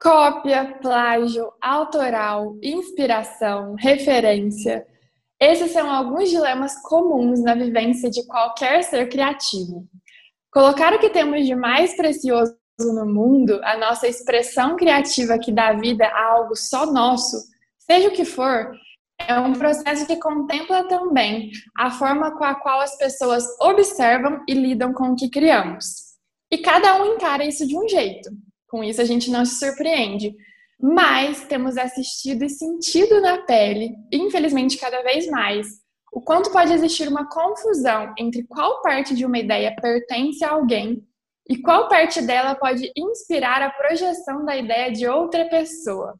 [0.00, 4.86] Cópia, plágio, autoral, inspiração, referência.
[5.40, 9.88] Esses são alguns dilemas comuns na vivência de qualquer ser criativo.
[10.52, 15.72] Colocar o que temos de mais precioso no mundo, a nossa expressão criativa que dá
[15.72, 17.36] vida a algo só nosso,
[17.76, 18.70] seja o que for,
[19.18, 24.54] é um processo que contempla também a forma com a qual as pessoas observam e
[24.54, 26.08] lidam com o que criamos.
[26.52, 28.30] E cada um encara isso de um jeito.
[28.68, 30.34] Com isso a gente não se surpreende.
[30.80, 35.66] Mas temos assistido e sentido na pele, infelizmente cada vez mais,
[36.12, 41.02] o quanto pode existir uma confusão entre qual parte de uma ideia pertence a alguém
[41.48, 46.18] e qual parte dela pode inspirar a projeção da ideia de outra pessoa.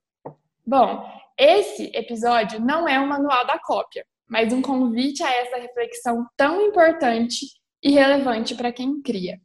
[0.67, 1.05] Bom,
[1.39, 6.61] esse episódio não é um manual da cópia, mas um convite a essa reflexão tão
[6.63, 7.47] importante
[7.83, 9.39] e relevante para quem cria.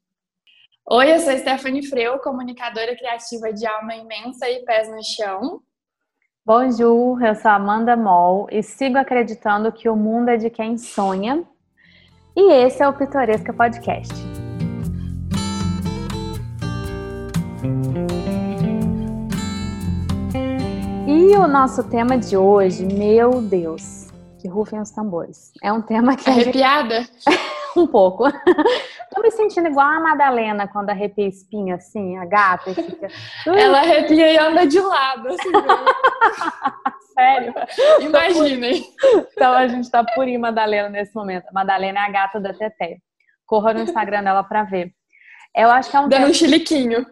[0.85, 5.61] Oi, eu sou Stephanie Freu, comunicadora criativa de alma imensa e pés no chão.
[6.45, 11.41] Bonjour, eu sou Amanda Moll e sigo acreditando que o mundo é de quem sonha.
[12.35, 14.13] E esse é o Pitoresca Podcast.
[21.07, 25.53] E o nosso tema de hoje, meu Deus, que rufem os tambores.
[25.63, 26.29] É um tema que.
[26.29, 27.03] Arrepiada?
[27.03, 27.53] Gente...
[27.77, 28.25] um pouco.
[29.13, 32.71] Tô me sentindo igual a Madalena quando arrepia espinha, assim, a gata.
[32.71, 33.07] E fica...
[33.45, 35.51] Ela arrepia e anda de lado, assim.
[37.13, 37.53] Sério?
[38.01, 38.83] Imaginem.
[39.31, 41.45] Então a gente tá purinha Madalena nesse momento.
[41.53, 42.97] Madalena é a gata da Teté.
[43.45, 44.91] Corra no Instagram dela pra ver.
[45.55, 46.31] Eu acho que é um Dando tema...
[46.31, 47.05] um chiliquinho.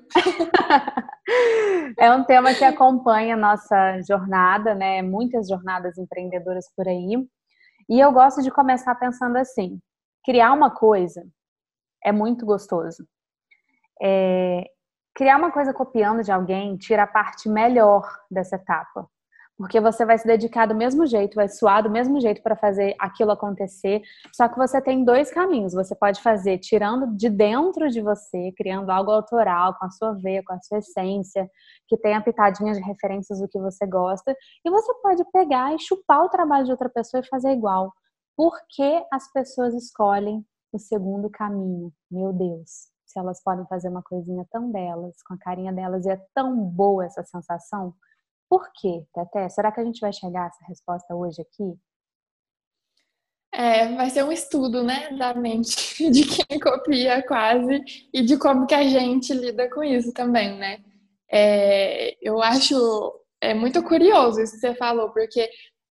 [1.99, 5.03] é um tema que acompanha a nossa jornada, né?
[5.03, 7.15] Muitas jornadas empreendedoras por aí.
[7.87, 9.79] E eu gosto de começar pensando assim:
[10.23, 11.23] criar uma coisa
[12.03, 13.05] é muito gostoso.
[14.02, 14.66] É,
[15.16, 19.08] criar uma coisa copiando de alguém tira a parte melhor dessa etapa.
[19.61, 22.95] Porque você vai se dedicar do mesmo jeito, vai suar do mesmo jeito para fazer
[22.97, 24.02] aquilo acontecer.
[24.33, 25.73] Só que você tem dois caminhos.
[25.73, 30.41] Você pode fazer tirando de dentro de você, criando algo autoral, com a sua veia,
[30.44, 31.47] com a sua essência,
[31.88, 34.35] que tenha pitadinhas de referências do que você gosta.
[34.66, 37.94] E você pode pegar e chupar o trabalho de outra pessoa e fazer igual.
[38.41, 40.44] Por que as pessoas escolhem
[40.74, 41.94] o segundo caminho.
[42.09, 46.09] Meu Deus, se elas podem fazer uma coisinha tão delas, com a carinha delas, e
[46.09, 47.94] é tão boa essa sensação.
[48.50, 49.47] Por quê, Teté?
[49.47, 51.80] Será que a gente vai chegar a essa resposta hoje aqui?
[53.53, 58.66] É, vai ser um estudo, né, da mente de quem copia quase e de como
[58.66, 60.84] que a gente lida com isso também, né?
[61.31, 65.50] É, eu acho é muito curioso isso que você falou, porque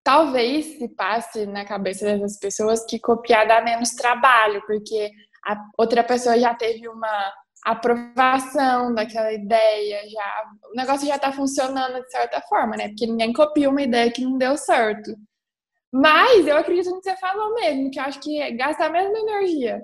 [0.07, 5.11] talvez se passe na cabeça dessas pessoas que copiar dá menos trabalho, porque
[5.45, 7.33] a outra pessoa já teve uma
[7.65, 12.87] aprovação daquela ideia, já o negócio já está funcionando de certa forma, né?
[12.87, 15.11] Porque ninguém copia uma ideia que não deu certo.
[15.91, 19.19] Mas eu acredito no que você falou mesmo, que eu acho que gasta a mesma
[19.19, 19.81] energia.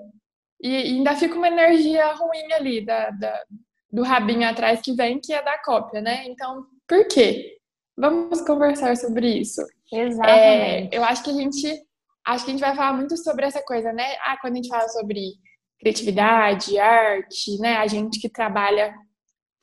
[0.58, 3.44] E ainda fica uma energia ruim ali da, da,
[3.92, 6.24] do rabinho atrás que vem, que é da cópia, né?
[6.24, 7.58] Então, por quê?
[7.96, 9.62] Vamos conversar sobre isso.
[9.92, 10.94] Exatamente.
[10.94, 11.84] É, eu acho que a gente
[12.26, 14.16] acho que a gente vai falar muito sobre essa coisa, né?
[14.24, 15.34] Ah, quando a gente fala sobre
[15.78, 17.76] criatividade, arte, né?
[17.76, 18.94] A gente que trabalha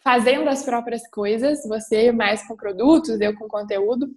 [0.04, 4.08] fazendo as próprias coisas, você mais com produtos, eu com conteúdo.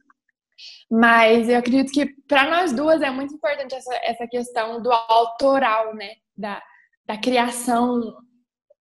[0.91, 5.94] Mas eu acredito que para nós duas é muito importante essa, essa questão do autoral,
[5.94, 6.10] né?
[6.36, 6.62] Da,
[7.06, 8.00] da criação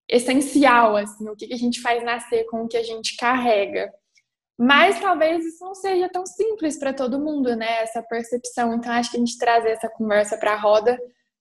[0.08, 3.90] essencial, assim, o que a gente faz nascer com o que a gente carrega.
[4.58, 7.82] Mas talvez isso não seja tão simples para todo mundo, né?
[7.82, 8.74] Essa percepção.
[8.74, 10.96] Então, acho que a gente trazer essa conversa para a roda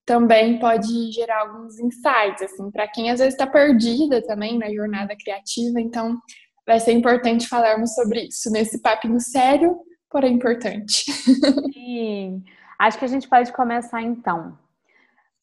[0.05, 5.15] também pode gerar alguns insights, assim, para quem às vezes está perdida também na jornada
[5.15, 5.79] criativa.
[5.79, 6.17] Então,
[6.65, 9.77] vai ser importante falarmos sobre isso nesse papinho sério,
[10.09, 11.05] porém importante.
[11.73, 12.43] Sim.
[12.79, 14.57] Acho que a gente pode começar então.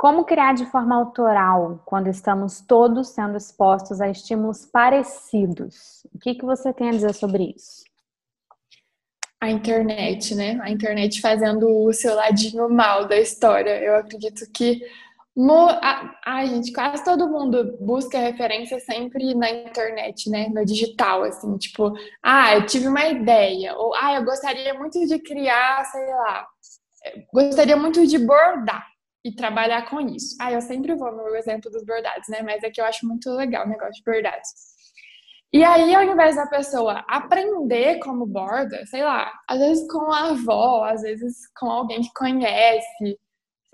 [0.01, 6.07] Como criar de forma autoral quando estamos todos sendo expostos a estímulos parecidos?
[6.15, 7.85] O que, que você tem a dizer sobre isso?
[9.39, 10.59] A internet, né?
[10.63, 13.79] A internet fazendo o seu ladinho mal da história.
[13.79, 14.81] Eu acredito que
[16.25, 20.49] Ai, gente, quase todo mundo busca referência sempre na internet, né?
[20.49, 21.93] No digital, assim, tipo,
[22.23, 26.47] ah, eu tive uma ideia, ou ah, eu gostaria muito de criar, sei lá,
[27.35, 28.91] gostaria muito de bordar
[29.25, 30.37] e trabalhar com isso.
[30.41, 32.43] Ah, eu sempre vou no exemplo dos bordados, né?
[32.43, 34.49] Mas é que eu acho muito legal o negócio de bordados.
[35.53, 40.31] E aí, ao invés da pessoa aprender como borda, sei lá, às vezes com a
[40.31, 43.19] avó, às vezes com alguém que conhece,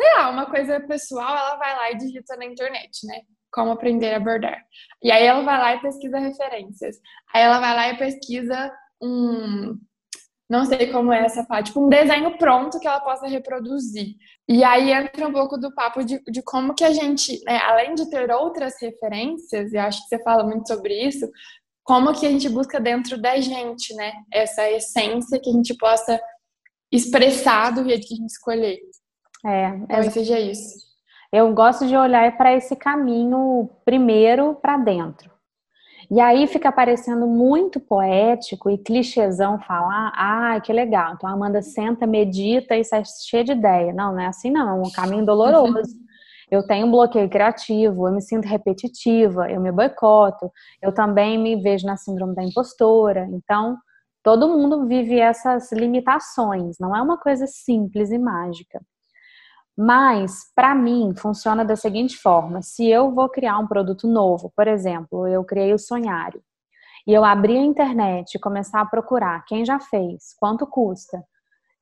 [0.00, 3.20] sei lá, uma coisa pessoal, ela vai lá e digita na internet, né?
[3.56, 4.62] como aprender a bordar.
[5.02, 6.96] E aí ela vai lá e pesquisa referências.
[7.32, 8.70] Aí ela vai lá e pesquisa
[9.00, 9.78] um
[10.48, 14.14] não sei como é essa parte, tipo um desenho pronto que ela possa reproduzir.
[14.48, 17.94] E aí entra um pouco do papo de, de como que a gente, né, além
[17.94, 21.28] de ter outras referências, e acho que você fala muito sobre isso,
[21.82, 26.20] como que a gente busca dentro da gente, né, essa essência que a gente possa
[26.93, 28.78] expressar do jeito que a gente escolher.
[29.44, 30.87] É, talvez seja isso.
[31.32, 35.36] Eu gosto de olhar para esse caminho primeiro para dentro.
[36.11, 41.14] E aí fica parecendo muito poético e clichêzão falar, ah, que legal.
[41.14, 43.93] Então a Amanda senta, medita e sai cheia de ideia.
[43.93, 45.94] Não, não é assim não, é um caminho doloroso.
[46.49, 50.49] Eu tenho um bloqueio criativo, eu me sinto repetitiva, eu me boicoto,
[50.81, 53.26] eu também me vejo na síndrome da impostora.
[53.32, 53.76] Então,
[54.23, 58.81] todo mundo vive essas limitações, não é uma coisa simples e mágica.
[59.76, 64.67] Mas, para mim, funciona da seguinte forma: se eu vou criar um produto novo, por
[64.67, 66.43] exemplo, eu criei o Sonhário,
[67.06, 71.23] e eu abrir a internet e começar a procurar quem já fez, quanto custa,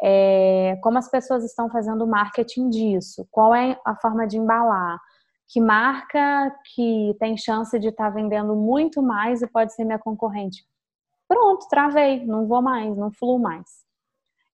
[0.02, 5.00] é, como as pessoas estão fazendo marketing disso, qual é a forma de embalar,
[5.49, 9.99] que marca que tem chance de estar tá vendendo muito mais e pode ser minha
[9.99, 10.64] concorrente.
[11.29, 13.84] Pronto, travei, não vou mais, não fluo mais.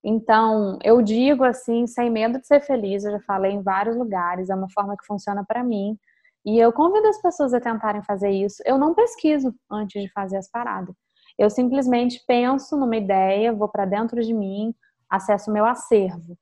[0.02, 4.48] Então, eu digo assim, sem medo de ser feliz, eu já falei em vários lugares,
[4.48, 5.98] é uma forma que funciona para mim.
[6.44, 8.62] E eu convido as pessoas a tentarem fazer isso.
[8.64, 10.94] Eu não pesquiso antes de fazer as paradas.
[11.38, 14.74] Eu simplesmente penso numa ideia, vou para dentro de mim,
[15.08, 16.36] acesso o meu acervo.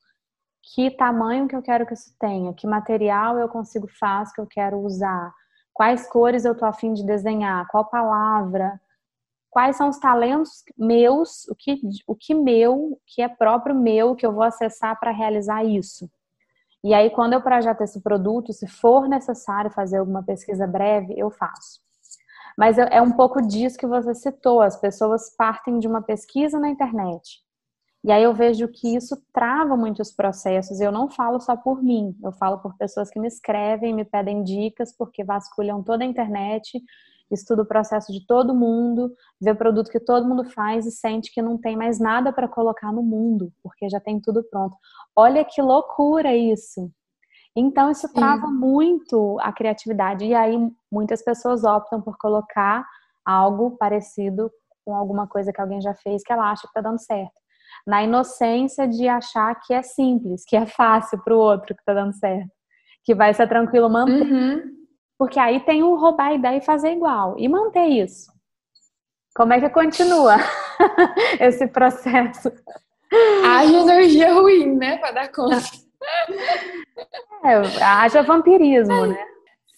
[0.74, 2.52] Que tamanho que eu quero que isso tenha?
[2.52, 5.32] Que material eu consigo fazer que eu quero usar?
[5.72, 7.66] Quais cores eu tô afim de desenhar?
[7.68, 8.80] Qual palavra?
[9.50, 14.26] Quais são os talentos meus, o que, o que meu, que é próprio meu, que
[14.26, 16.10] eu vou acessar para realizar isso.
[16.82, 21.30] E aí, quando eu projeto esse produto, se for necessário fazer alguma pesquisa breve, eu
[21.30, 21.80] faço.
[22.56, 26.68] Mas é um pouco disso que você citou, as pessoas partem de uma pesquisa na
[26.68, 27.40] internet.
[28.04, 30.80] E aí eu vejo que isso trava muitos processos.
[30.80, 34.42] Eu não falo só por mim, eu falo por pessoas que me escrevem, me pedem
[34.42, 36.80] dicas, porque vasculham toda a internet
[37.30, 41.32] estuda o processo de todo mundo, vê o produto que todo mundo faz e sente
[41.32, 44.76] que não tem mais nada para colocar no mundo, porque já tem tudo pronto.
[45.14, 46.90] Olha que loucura isso!
[47.56, 48.54] Então, isso trava Sim.
[48.54, 50.24] muito a criatividade.
[50.24, 50.56] E aí,
[50.92, 52.86] muitas pessoas optam por colocar
[53.24, 54.50] algo parecido
[54.84, 57.32] com alguma coisa que alguém já fez que ela acha que está dando certo.
[57.86, 61.92] Na inocência de achar que é simples, que é fácil para o outro que está
[61.92, 62.50] dando certo,
[63.04, 64.32] que vai ser tranquilo manter.
[64.32, 64.77] Uhum.
[65.18, 67.36] Porque aí tem o roubar a ideia e fazer igual.
[67.36, 68.32] E manter isso.
[69.34, 70.36] Como é que continua
[71.40, 72.52] esse processo?
[73.44, 74.96] Haja energia ruim, né?
[74.98, 75.60] Para dar conta.
[77.44, 79.18] É, haja vampirismo, né?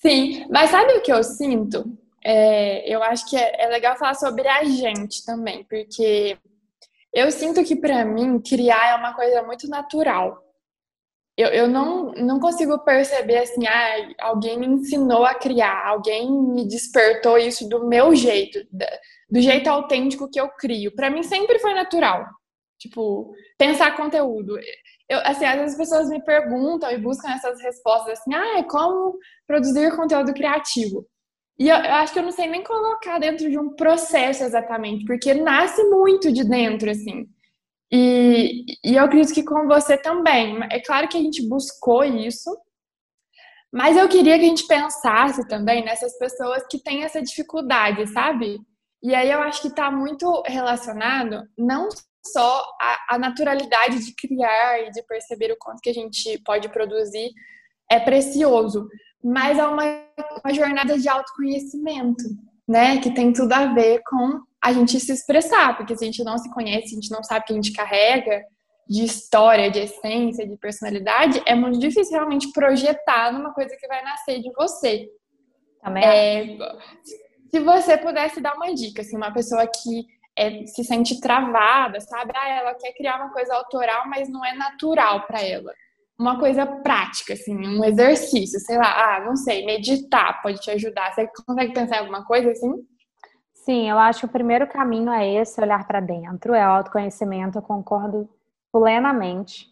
[0.02, 1.84] Sim, mas sabe o que eu sinto?
[2.22, 6.36] É, eu acho que é, é legal falar sobre a gente também, porque
[7.12, 10.42] eu sinto que para mim criar é uma coisa muito natural
[11.40, 16.66] eu, eu não, não consigo perceber assim, ah, alguém me ensinou a criar, alguém me
[16.66, 18.58] despertou isso do meu jeito,
[19.30, 20.94] do jeito autêntico que eu crio.
[20.94, 22.26] Para mim sempre foi natural.
[22.78, 24.58] Tipo, pensar conteúdo.
[25.08, 29.18] Eu, assim, às vezes as pessoas me perguntam e buscam essas respostas assim, ah, como
[29.46, 31.06] produzir conteúdo criativo?
[31.58, 35.04] E eu, eu, acho que eu não sei nem colocar dentro de um processo exatamente,
[35.04, 37.26] porque nasce muito de dentro, assim.
[37.92, 40.58] E, e eu acredito que com você também.
[40.70, 42.56] É claro que a gente buscou isso,
[43.72, 48.60] mas eu queria que a gente pensasse também nessas pessoas que têm essa dificuldade, sabe?
[49.02, 51.88] E aí eu acho que está muito relacionado não
[52.24, 56.68] só a, a, naturalidade de criar e de perceber o quanto que a gente pode
[56.68, 57.30] produzir
[57.90, 58.86] é precioso,
[59.24, 59.84] mas é uma,
[60.44, 62.22] uma jornada de autoconhecimento,
[62.68, 62.98] né?
[62.98, 66.36] Que tem tudo a ver com a gente se expressar, porque se a gente não
[66.36, 68.44] se conhece, a gente não sabe o que a gente carrega
[68.88, 74.02] de história, de essência, de personalidade, é muito difícil realmente projetar numa coisa que vai
[74.02, 75.08] nascer de você.
[75.80, 76.04] Também.
[76.04, 76.58] É,
[77.50, 82.32] se você pudesse dar uma dica, assim, uma pessoa que é, se sente travada, sabe?
[82.34, 85.72] Ah, ela quer criar uma coisa autoral, mas não é natural para ela.
[86.18, 91.12] Uma coisa prática, assim, um exercício, sei lá, ah, não sei, meditar pode te ajudar.
[91.12, 92.72] Você consegue pensar em alguma coisa assim?
[93.64, 97.62] Sim, eu acho que o primeiro caminho é esse, olhar para dentro, é autoconhecimento, eu
[97.62, 98.26] concordo
[98.72, 99.66] plenamente.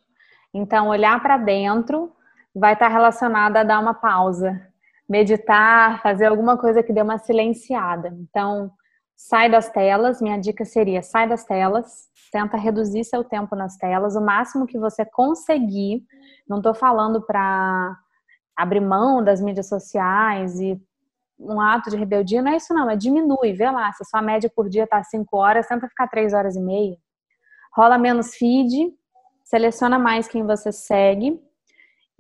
[0.52, 2.12] Então, olhar para dentro
[2.54, 4.60] vai estar relacionado a dar uma pausa,
[5.08, 8.08] meditar, fazer alguma coisa que dê uma silenciada.
[8.20, 8.70] Então,
[9.16, 14.14] sai das telas, minha dica seria sai das telas, tenta reduzir seu tempo nas telas,
[14.16, 16.04] o máximo que você conseguir.
[16.46, 17.96] Não estou falando para
[18.54, 20.78] abrir mão das mídias sociais e
[21.38, 24.22] um ato de rebeldia, não é isso não, é diminui, vê lá, se a sua
[24.22, 26.96] média por dia tá 5 horas, tenta ficar 3 horas e meia.
[27.76, 28.92] Rola menos feed,
[29.44, 31.40] seleciona mais quem você segue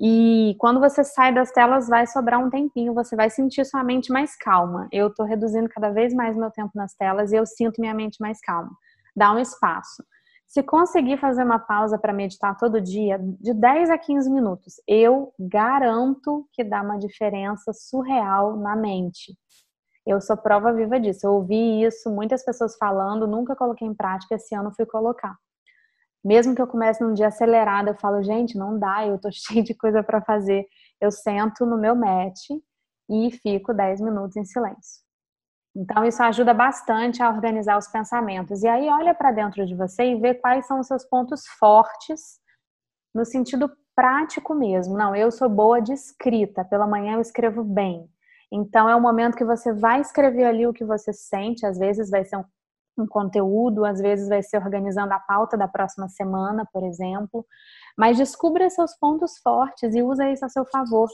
[0.00, 4.12] e quando você sai das telas, vai sobrar um tempinho, você vai sentir sua mente
[4.12, 4.86] mais calma.
[4.92, 8.18] Eu estou reduzindo cada vez mais meu tempo nas telas e eu sinto minha mente
[8.20, 8.70] mais calma.
[9.16, 10.04] Dá um espaço.
[10.48, 15.30] Se conseguir fazer uma pausa para meditar todo dia, de 10 a 15 minutos, eu
[15.38, 19.36] garanto que dá uma diferença surreal na mente.
[20.06, 21.26] Eu sou prova viva disso.
[21.26, 25.36] Eu ouvi isso, muitas pessoas falando, nunca coloquei em prática, esse ano fui colocar.
[26.24, 29.62] Mesmo que eu comece num dia acelerado, eu falo, gente, não dá, eu tô cheio
[29.62, 30.66] de coisa para fazer.
[30.98, 32.38] Eu sento no meu mat
[33.10, 35.07] e fico 10 minutos em silêncio.
[35.78, 38.64] Então, isso ajuda bastante a organizar os pensamentos.
[38.64, 42.40] E aí, olha para dentro de você e vê quais são os seus pontos fortes,
[43.14, 44.96] no sentido prático mesmo.
[44.96, 48.10] Não, eu sou boa de escrita, pela manhã eu escrevo bem.
[48.52, 52.10] Então, é o momento que você vai escrever ali o que você sente, às vezes
[52.10, 52.44] vai ser um
[52.98, 57.46] um conteúdo, às vezes vai ser organizando a pauta da próxima semana, por exemplo.
[57.96, 61.08] Mas descubra seus pontos fortes e usa isso a seu favor.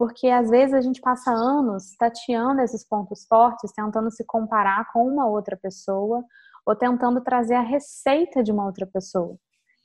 [0.00, 5.06] Porque às vezes a gente passa anos tateando esses pontos fortes, tentando se comparar com
[5.06, 6.24] uma outra pessoa
[6.64, 9.36] ou tentando trazer a receita de uma outra pessoa.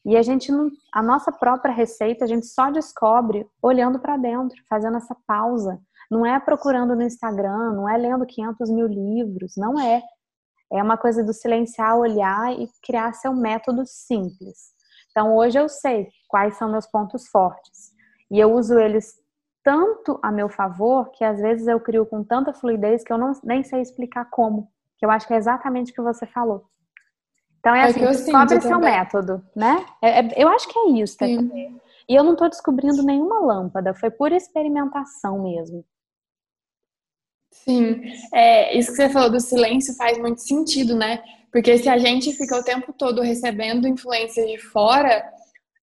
[0.06, 4.56] E a gente não, a nossa própria receita a gente só descobre olhando para dentro,
[4.70, 5.82] fazendo essa pausa.
[6.10, 10.02] Não é procurando no Instagram, não é lendo 500 mil livros, não é.
[10.72, 14.72] É uma coisa do silenciar, olhar e criar seu método simples.
[15.12, 17.94] Então, hoje eu sei quais são meus pontos fortes.
[18.32, 19.25] E eu uso eles
[19.66, 23.32] tanto a meu favor que às vezes eu crio com tanta fluidez que eu não,
[23.44, 24.72] nem sei explicar como.
[25.00, 26.70] Que eu acho que é exatamente o que você falou.
[27.60, 28.92] Então é, é assim, descobre seu também.
[28.92, 29.84] método, né?
[30.04, 31.18] É, é, eu acho que é isso.
[31.18, 31.26] Tá?
[31.26, 35.84] E eu não estou descobrindo nenhuma lâmpada, foi por experimentação mesmo.
[37.52, 41.24] Sim, é, isso que você falou do silêncio faz muito sentido, né?
[41.52, 45.28] Porque se a gente fica o tempo todo recebendo influências de fora,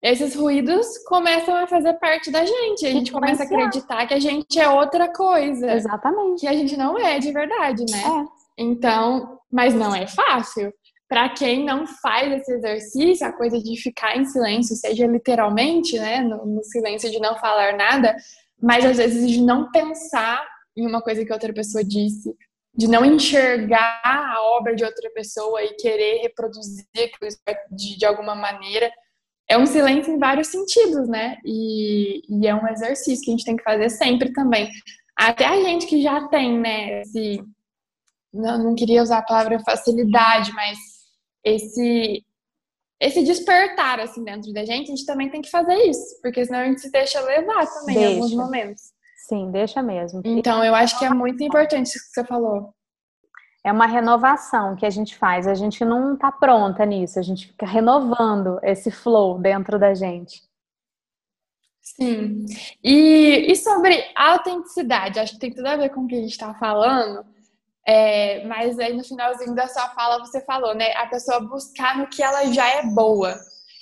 [0.02, 2.84] esses ruídos começam a fazer parte da gente.
[2.84, 5.72] A gente começa a acreditar que a gente é outra coisa.
[5.74, 6.40] Exatamente.
[6.40, 8.02] Que a gente não é de verdade, né?
[8.02, 8.62] É.
[8.62, 10.72] Então, mas não é fácil.
[11.08, 16.20] Para quem não faz esse exercício, a coisa de ficar em silêncio, seja literalmente, né,
[16.20, 18.16] no, no silêncio de não falar nada,
[18.60, 20.42] mas às vezes de não pensar
[20.76, 22.34] em uma coisa que outra pessoa disse,
[22.74, 26.86] de não enxergar a obra de outra pessoa e querer reproduzir
[27.70, 28.90] de, de alguma maneira.
[29.52, 31.36] É um silêncio em vários sentidos, né?
[31.44, 34.70] E, e, é um exercício que a gente tem que fazer sempre também.
[35.14, 37.42] Até a gente que já tem, né, esse.
[38.32, 40.78] Não, não queria usar a palavra facilidade, mas
[41.44, 42.24] esse
[42.98, 46.60] esse despertar assim dentro da gente, a gente também tem que fazer isso, porque senão
[46.60, 48.10] a gente se deixa levar também deixa.
[48.10, 48.82] em alguns momentos.
[49.28, 50.22] Sim, deixa mesmo.
[50.24, 52.72] Então, eu acho que é muito importante isso que você falou.
[53.64, 55.46] É uma renovação que a gente faz.
[55.46, 60.42] A gente não está pronta nisso, a gente fica renovando esse flow dentro da gente.
[61.80, 62.46] Sim.
[62.82, 66.30] E, e sobre autenticidade, acho que tem tudo a ver com o que a gente
[66.30, 67.24] está falando.
[67.84, 70.92] É, mas aí no finalzinho da sua fala você falou, né?
[70.96, 73.36] A pessoa buscar no que ela já é boa.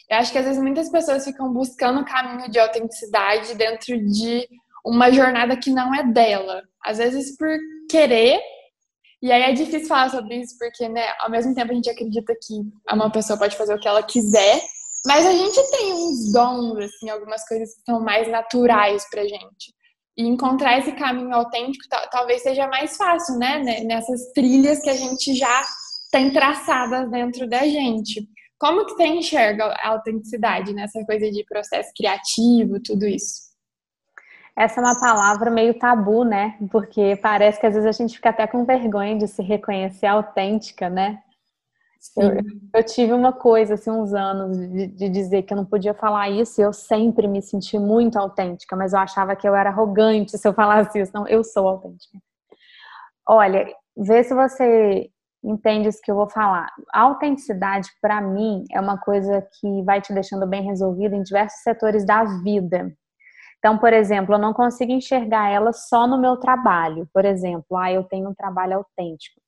[0.09, 4.49] Eu acho que às vezes muitas pessoas ficam buscando o caminho de autenticidade dentro de
[4.85, 6.63] uma jornada que não é dela.
[6.83, 7.49] Às vezes por
[7.89, 8.41] querer.
[9.23, 12.35] E aí é difícil falar sobre isso, porque, né, ao mesmo tempo a gente acredita
[12.35, 12.55] que
[12.91, 14.63] uma pessoa pode fazer o que ela quiser,
[15.05, 19.75] mas a gente tem uns dons, assim, algumas coisas que são mais naturais pra gente.
[20.17, 23.59] E encontrar esse caminho autêntico talvez seja mais fácil, né?
[23.85, 25.67] Nessas trilhas que a gente já
[26.11, 28.29] tem traçadas dentro da gente.
[28.59, 33.50] Como que você enxerga a autenticidade nessa coisa de processo criativo, tudo isso?
[34.57, 36.57] Essa é uma palavra meio tabu, né?
[36.71, 40.89] Porque parece que às vezes a gente fica até com vergonha de se reconhecer autêntica,
[40.89, 41.23] né?
[42.17, 42.33] Eu,
[42.75, 46.31] eu, tive uma coisa, assim, uns anos, de, de, dizer que eu não podia falar
[46.31, 50.39] isso, e eu sempre me senti muito autêntica, mas eu achava que eu era arrogante
[50.39, 51.13] se eu falasse isso.
[51.15, 52.19] Não, eu sou autêntica.
[53.29, 55.11] Olha, vê se você
[55.45, 56.73] entende isso que eu vou falar.
[56.93, 61.63] A autenticidade, para mim, é uma coisa que vai te deixando bem resolvida em diversos
[61.63, 62.91] setores da vida.
[63.61, 67.07] Então, por exemplo, eu não consigo enxergar ela só no meu trabalho.
[67.13, 69.39] Por exemplo, ah, eu tenho um trabalho autêntico.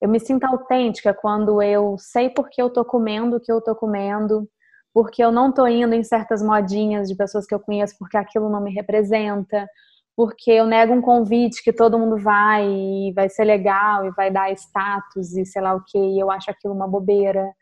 [0.00, 3.60] Eu me sinto autêntica quando eu sei por que eu tô comendo o que eu
[3.60, 4.48] tô comendo,
[4.92, 8.48] porque eu não tô indo em certas modinhas de pessoas que eu conheço porque aquilo
[8.50, 9.68] não me representa,
[10.16, 14.30] porque eu nego um convite que todo mundo vai e vai ser legal e vai
[14.30, 17.52] dar status e sei lá o que, e eu acho aquilo uma bobeira.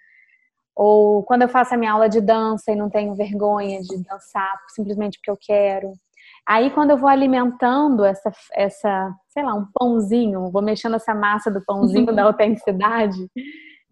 [0.82, 4.58] Ou quando eu faço a minha aula de dança e não tenho vergonha de dançar
[4.70, 5.92] simplesmente porque eu quero.
[6.48, 11.50] Aí, quando eu vou alimentando essa, essa, sei lá, um pãozinho, vou mexendo essa massa
[11.50, 13.18] do pãozinho da autenticidade,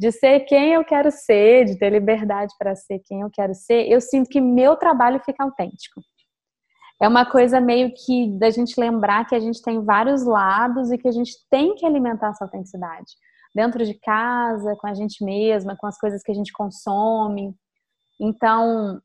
[0.01, 3.87] de ser quem eu quero ser, de ter liberdade para ser quem eu quero ser,
[3.87, 6.01] eu sinto que meu trabalho fica autêntico.
[7.03, 10.97] É uma coisa meio que da gente lembrar que a gente tem vários lados e
[10.97, 13.13] que a gente tem que alimentar essa autenticidade.
[13.55, 17.55] Dentro de casa, com a gente mesma, com as coisas que a gente consome.
[18.21, 19.01] Então,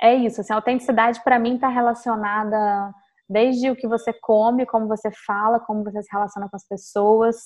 [0.00, 0.40] é isso.
[0.40, 2.92] Assim, a autenticidade para mim está relacionada
[3.28, 7.36] desde o que você come, como você fala, como você se relaciona com as pessoas,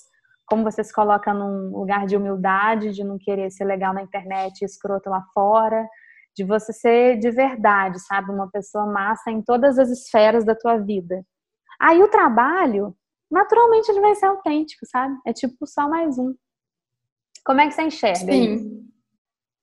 [0.46, 4.62] como você se coloca num lugar de humildade, de não querer ser legal na internet
[4.62, 5.86] e escroto lá fora,
[6.36, 8.30] de você ser de verdade, sabe?
[8.30, 11.22] Uma pessoa massa em todas as esferas da tua vida.
[11.80, 12.94] Aí o trabalho,
[13.34, 15.14] naturalmente ele vai ser autêntico, sabe?
[15.26, 16.34] É tipo só mais um.
[17.44, 18.32] Como é que você enxerga?
[18.32, 18.54] Sim.
[18.54, 18.84] Isso?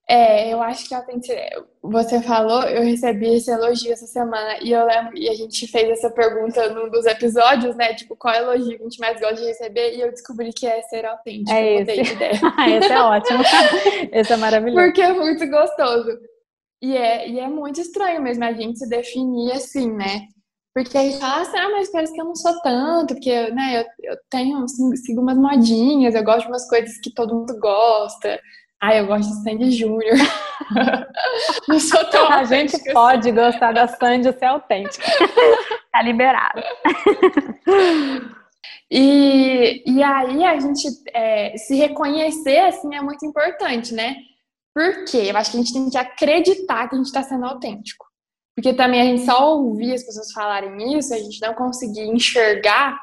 [0.10, 1.64] É, eu acho que ser.
[1.82, 5.90] Você falou, eu recebi esse elogio essa semana e eu lembro, e a gente fez
[5.90, 7.94] essa pergunta num dos episódios, né?
[7.94, 9.96] Tipo, qual elogio que a gente mais gosta de receber?
[9.96, 11.52] E eu descobri que é ser autêntico.
[11.52, 12.02] É esse.
[12.12, 13.40] esse é ótimo.
[14.12, 14.86] esse é maravilhoso.
[14.86, 16.20] Porque é muito gostoso.
[16.82, 20.28] E é, e é muito estranho mesmo a gente se definir assim, né?
[20.74, 23.82] Porque a gente fala assim, ah, mas parece que eu não sou tanto, porque né,
[23.82, 28.40] eu, eu tenho, sigo umas modinhas, eu gosto de umas coisas que todo mundo gosta.
[28.82, 30.18] Ah, eu gosto de Sandy Júnior.
[31.68, 32.92] Não sou tão A gente assim.
[32.92, 35.06] pode gostar da Sandy ser autêntica.
[35.92, 36.64] tá liberado.
[38.94, 44.18] E, e aí a gente é, se reconhecer assim é muito importante, né?
[44.76, 48.06] Porque eu acho que a gente tem que acreditar que a gente está sendo autêntico.
[48.56, 53.00] Porque também a gente só ouvir as pessoas falarem isso, a gente não conseguir enxergar,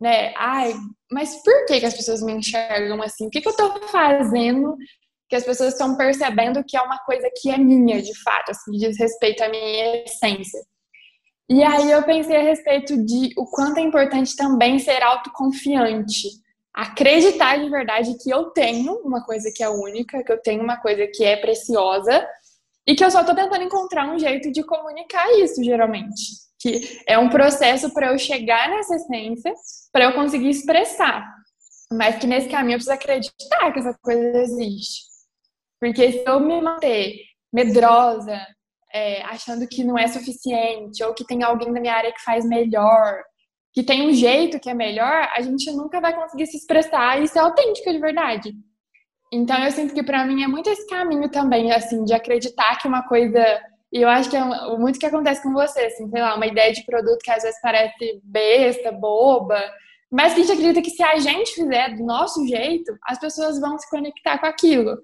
[0.00, 0.32] né?
[0.36, 0.74] Ai,
[1.10, 3.26] mas por que, que as pessoas me enxergam assim?
[3.26, 4.76] O que, que eu estou fazendo
[5.28, 8.72] que as pessoas estão percebendo que é uma coisa que é minha, de fato, assim,
[8.72, 10.60] diz respeito à minha essência.
[11.48, 16.28] E aí eu pensei a respeito de o quanto é importante também ser autoconfiante.
[16.72, 20.78] Acreditar de verdade que eu tenho uma coisa que é única, que eu tenho uma
[20.80, 22.26] coisa que é preciosa
[22.86, 26.20] e que eu só estou tentando encontrar um jeito de comunicar isso, geralmente.
[26.60, 29.52] Que é um processo para eu chegar nessa essência,
[29.92, 31.24] para eu conseguir expressar.
[31.92, 35.02] Mas que nesse caminho eu preciso acreditar que essa coisa existe.
[35.80, 37.16] Porque se eu me manter
[37.52, 38.40] medrosa,
[38.92, 42.44] é, achando que não é suficiente, ou que tem alguém da minha área que faz
[42.44, 43.22] melhor,
[43.72, 47.26] que tem um jeito que é melhor, a gente nunca vai conseguir se expressar e
[47.26, 48.54] ser autêntica de verdade.
[49.34, 52.86] Então eu sinto que para mim é muito esse caminho também, assim, de acreditar que
[52.86, 53.44] uma coisa.
[53.92, 54.44] E eu acho que é
[54.78, 57.60] muito que acontece com você, assim, sei lá, uma ideia de produto que às vezes
[57.60, 59.60] parece besta, boba,
[60.10, 63.76] mas a gente acredita que se a gente fizer do nosso jeito, as pessoas vão
[63.76, 64.96] se conectar com aquilo.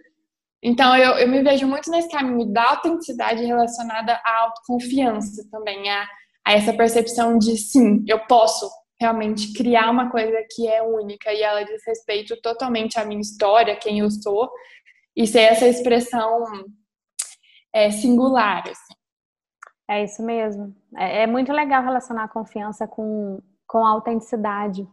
[0.62, 6.06] Então, eu, eu me vejo muito nesse caminho da autenticidade relacionada à autoconfiança também, a,
[6.44, 11.42] a essa percepção de sim, eu posso realmente criar uma coisa que é única e
[11.42, 14.50] ela diz respeito totalmente à minha história, quem eu sou,
[15.16, 16.44] e ser essa expressão
[17.72, 18.62] é, singular.
[18.68, 18.94] Assim.
[19.88, 20.74] É isso mesmo.
[20.96, 24.86] É, é muito legal relacionar a confiança com, com a autenticidade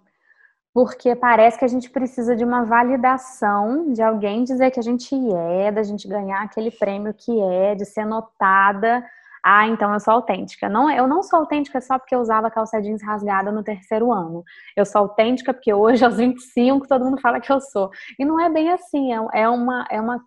[0.77, 5.15] porque parece que a gente precisa de uma validação de alguém dizer que a gente
[5.33, 9.03] é, da gente ganhar aquele prêmio que é, de ser notada.
[9.49, 10.67] Ah, então eu sou autêntica.
[10.67, 14.43] Não, eu não sou autêntica só porque eu usava calça jeans rasgada no terceiro ano.
[14.75, 17.89] Eu sou autêntica porque hoje, aos 25, todo mundo fala que eu sou.
[18.19, 20.21] E não é bem assim, é, é uma, é uma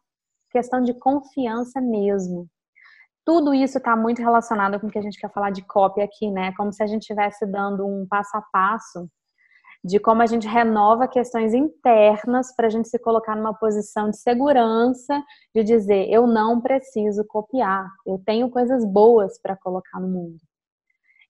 [0.51, 2.49] questão de confiança mesmo.
[3.23, 6.31] Tudo isso está muito relacionado com o que a gente quer falar de cópia aqui,
[6.31, 6.53] né?
[6.57, 9.07] Como se a gente estivesse dando um passo a passo
[9.83, 14.19] de como a gente renova questões internas para a gente se colocar numa posição de
[14.19, 15.23] segurança,
[15.55, 20.39] de dizer eu não preciso copiar, eu tenho coisas boas para colocar no mundo.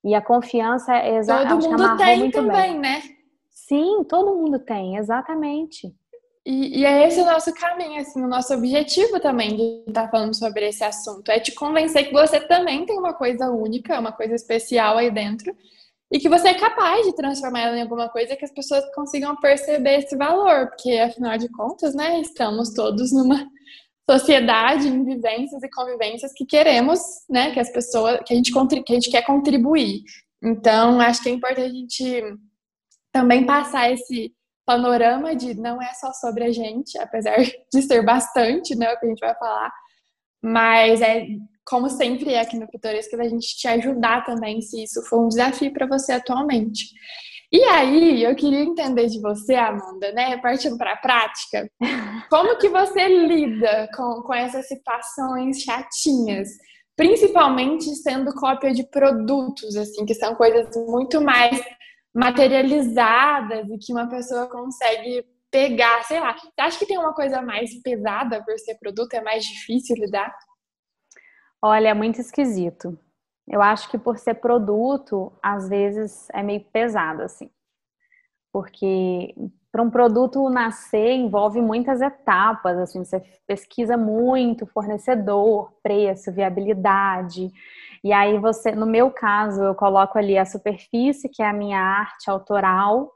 [0.03, 1.69] E a confiança é exatamente.
[1.69, 2.79] Todo mundo tem também, bem.
[2.81, 3.03] né?
[3.51, 5.95] Sim, todo mundo tem, exatamente.
[6.45, 10.35] E, e, é esse o nosso caminho, assim, o nosso objetivo também de estar falando
[10.35, 11.31] sobre esse assunto.
[11.31, 15.55] É te convencer que você também tem uma coisa única, uma coisa especial aí dentro
[16.13, 19.37] e que você é capaz de transformar ela em alguma coisa que as pessoas consigam
[19.37, 23.47] perceber esse valor, porque afinal de contas, né, estamos todos numa
[24.11, 28.93] sociedade em vivências e convivências que queremos, né, que as pessoas, que a gente, que
[28.93, 30.03] a gente quer contribuir.
[30.43, 32.23] Então, acho que é importante a gente
[33.13, 34.35] também passar esse
[34.67, 37.37] panorama de não é só sobre a gente, apesar
[37.73, 39.73] de ser bastante, né, o que a gente vai falar,
[40.43, 41.25] mas é
[41.65, 45.29] como sempre é aqui no Pitoresco, da gente te ajudar também, se isso for um
[45.29, 46.87] desafio para você atualmente.
[47.53, 51.69] E aí, eu queria entender de você, Amanda, né, partindo para a prática,
[52.31, 56.49] como que você lida com, com essas situações chatinhas?
[57.01, 61.59] principalmente sendo cópia de produtos, assim, que são coisas muito mais
[62.15, 66.37] materializadas e que uma pessoa consegue pegar, sei lá.
[66.37, 69.15] Você acha que tem uma coisa mais pesada por ser produto?
[69.15, 70.31] É mais difícil lidar?
[71.63, 72.99] Olha, é muito esquisito.
[73.49, 77.51] Eu acho que por ser produto, às vezes é meio pesado, assim.
[78.53, 79.35] Porque
[79.71, 87.51] para um produto nascer envolve muitas etapas, assim, você pesquisa muito fornecedor, preço, viabilidade.
[88.03, 91.79] E aí você, no meu caso, eu coloco ali a superfície, que é a minha
[91.81, 93.13] arte autoral,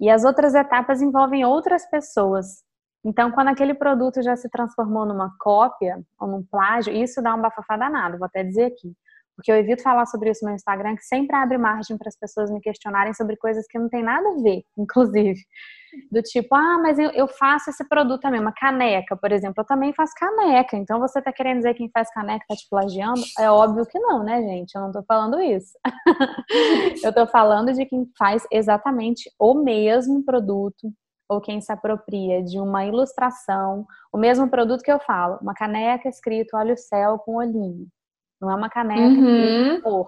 [0.00, 2.64] e as outras etapas envolvem outras pessoas.
[3.06, 7.40] Então, quando aquele produto já se transformou numa cópia ou num plágio, isso dá um
[7.40, 8.92] bafafá danado, vou até dizer aqui.
[9.36, 12.18] Porque eu evito falar sobre isso no meu Instagram, que sempre abre margem para as
[12.18, 15.38] pessoas me questionarem sobre coisas que não tem nada a ver, inclusive.
[16.10, 19.54] Do tipo, ah, mas eu, faço esse produto também, uma caneca, por exemplo.
[19.58, 20.76] Eu também faço caneca.
[20.76, 23.20] Então você está querendo dizer que quem faz caneca está te plagiando?
[23.38, 24.74] É óbvio que não, né, gente?
[24.74, 25.78] Eu não estou falando isso.
[27.04, 30.90] eu estou falando de quem faz exatamente o mesmo produto,
[31.28, 36.08] ou quem se apropria de uma ilustração, o mesmo produto que eu falo, uma caneca
[36.08, 37.86] escrito olha o céu com olhinho.
[38.40, 39.80] Não é uma caneca uhum.
[39.80, 40.06] cor.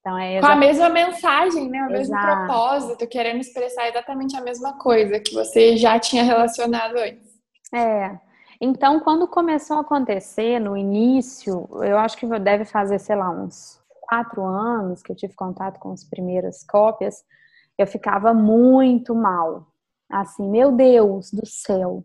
[0.00, 1.82] Então é Com a mesma mensagem, né?
[1.84, 2.46] O mesmo Exato.
[2.46, 7.26] propósito, querendo expressar exatamente a mesma coisa que você já tinha relacionado antes.
[7.74, 8.18] É.
[8.60, 13.80] Então, quando começou a acontecer no início, eu acho que deve fazer, sei lá, uns
[14.00, 17.24] quatro anos que eu tive contato com as primeiras cópias,
[17.76, 19.66] eu ficava muito mal.
[20.10, 22.04] Assim, meu Deus do céu,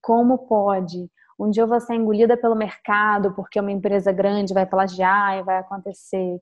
[0.00, 4.66] como pode um dia eu vou ser engolida pelo mercado porque uma empresa grande vai
[4.66, 6.40] plagiar e vai acontecer.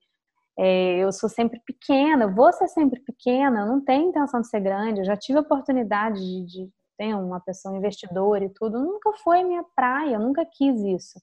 [0.57, 4.61] É, eu sou sempre pequena, vou ser sempre pequena, eu não tenho intenção de ser
[4.61, 9.43] grande, eu já tive oportunidade de, de ter uma pessoa investidora e tudo, nunca foi
[9.43, 11.21] minha praia, eu nunca quis isso.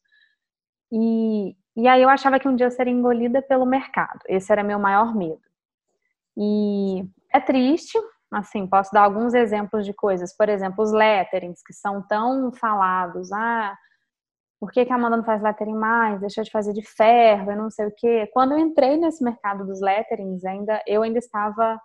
[0.92, 4.64] E, e aí eu achava que um dia eu seria engolida pelo mercado, esse era
[4.66, 5.40] meu maior medo.
[6.36, 7.98] E é triste,
[8.32, 10.36] Assim, posso dar alguns exemplos de coisas.
[10.36, 13.32] Por exemplo, os letterings, que são tão falados.
[13.32, 13.76] Ah,
[14.60, 16.22] por que, que a Amanda não faz lettering mais?
[16.22, 18.30] Deixa de fazer de ferro, eu não sei o quê.
[18.34, 21.80] Quando eu entrei nesse mercado dos letterings, ainda, eu ainda estava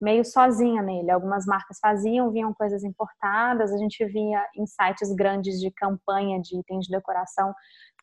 [0.00, 1.10] meio sozinha nele.
[1.10, 6.58] Algumas marcas faziam, vinham coisas importadas, a gente via em sites grandes de campanha de
[6.58, 7.54] itens de decoração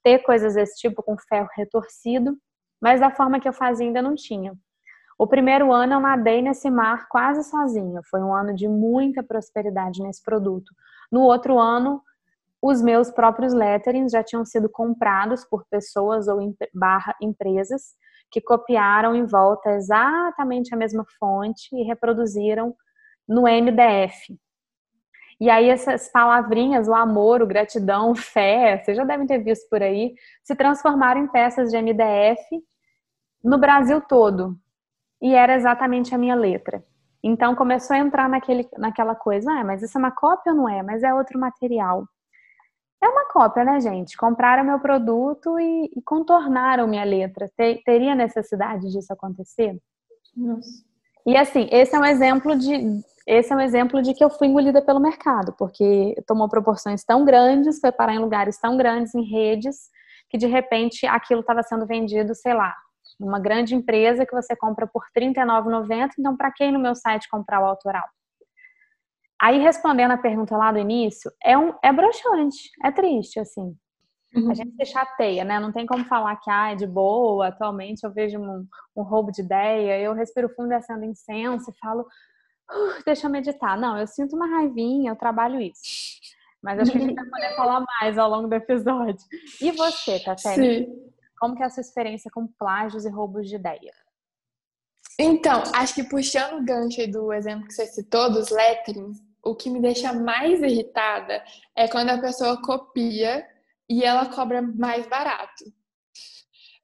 [0.03, 2.38] ter coisas desse tipo com ferro retorcido,
[2.81, 4.53] mas da forma que eu fazia ainda não tinha.
[5.19, 7.99] O primeiro ano eu nadei nesse mar quase sozinha.
[8.10, 10.73] Foi um ano de muita prosperidade nesse produto.
[11.12, 12.01] No outro ano,
[12.62, 16.39] os meus próprios letterings já tinham sido comprados por pessoas ou
[16.73, 17.97] barra empresas
[18.32, 22.73] que copiaram em volta exatamente a mesma fonte e reproduziram
[23.27, 24.39] no MDF.
[25.38, 29.84] E aí essas palavrinhas, o amor, o gratidão, fé, vocês já devem ter visto por
[29.84, 30.13] aí,
[30.45, 32.41] se transformaram em peças de MDF
[33.43, 34.58] no Brasil todo
[35.21, 36.84] e era exatamente a minha letra.
[37.23, 40.69] Então começou a entrar naquele, naquela coisa, ah, mas isso é uma cópia ou não
[40.69, 40.82] é?
[40.82, 42.05] Mas é outro material.
[43.01, 44.17] É uma cópia, né, gente?
[44.17, 47.49] Compraram meu produto e, e contornaram minha letra.
[47.55, 49.77] Ter, teria necessidade disso acontecer?
[50.36, 50.89] Nossa.
[51.25, 54.47] E assim, esse é um exemplo de esse é um exemplo de que eu fui
[54.47, 59.21] engolida pelo mercado, porque tomou proporções tão grandes, foi parar em lugares tão grandes, em
[59.21, 59.89] redes,
[60.29, 62.75] que de repente aquilo estava sendo vendido, sei lá,
[63.19, 67.29] uma grande empresa que você compra por R$ 39,90, então para quem no meu site
[67.29, 68.08] comprar o autoral?
[69.41, 73.73] Aí, respondendo a pergunta lá do início, é, um, é broxante, é triste, assim.
[74.36, 74.51] Uhum.
[74.51, 75.60] A gente se chateia, né?
[75.60, 79.32] Não tem como falar que ah, é de boa, atualmente eu vejo um, um roubo
[79.32, 83.77] de ideia, eu respiro fundo acendo incenso e falo, uh, deixa eu meditar.
[83.77, 85.82] Não, eu sinto uma raivinha, eu trabalho isso.
[86.62, 89.25] Mas acho que a gente vai poder falar mais ao longo do episódio.
[89.62, 90.55] E você, Tatiana?
[90.55, 91.10] Sim.
[91.39, 93.93] Como que é a sua experiência com plágios e roubos de ideia?
[95.17, 99.69] Então, acho que puxando o gancho do exemplo que você citou dos letterings, o que
[99.69, 101.43] me deixa mais irritada
[101.75, 103.45] é quando a pessoa copia
[103.89, 105.65] e ela cobra mais barato.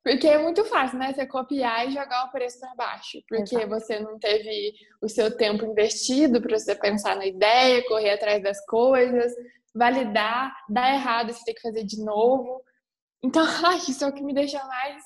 [0.03, 1.13] Porque é muito fácil, né?
[1.13, 3.19] Você copiar e jogar o preço para baixo.
[3.27, 3.69] Porque Exato.
[3.69, 8.63] você não teve o seu tempo investido para você pensar na ideia, correr atrás das
[8.65, 9.33] coisas,
[9.73, 12.61] validar, dar errado, você tem que fazer de novo.
[13.23, 13.43] Então,
[13.87, 15.03] isso é o que me deixa mais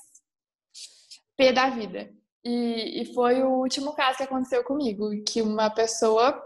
[1.36, 2.12] pé da vida.
[2.44, 6.42] E, e foi o último caso que aconteceu comigo, que uma pessoa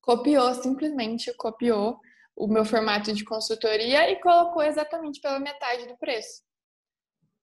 [0.00, 2.00] copiou, simplesmente copiou
[2.34, 6.42] o meu formato de consultoria e colocou exatamente pela metade do preço.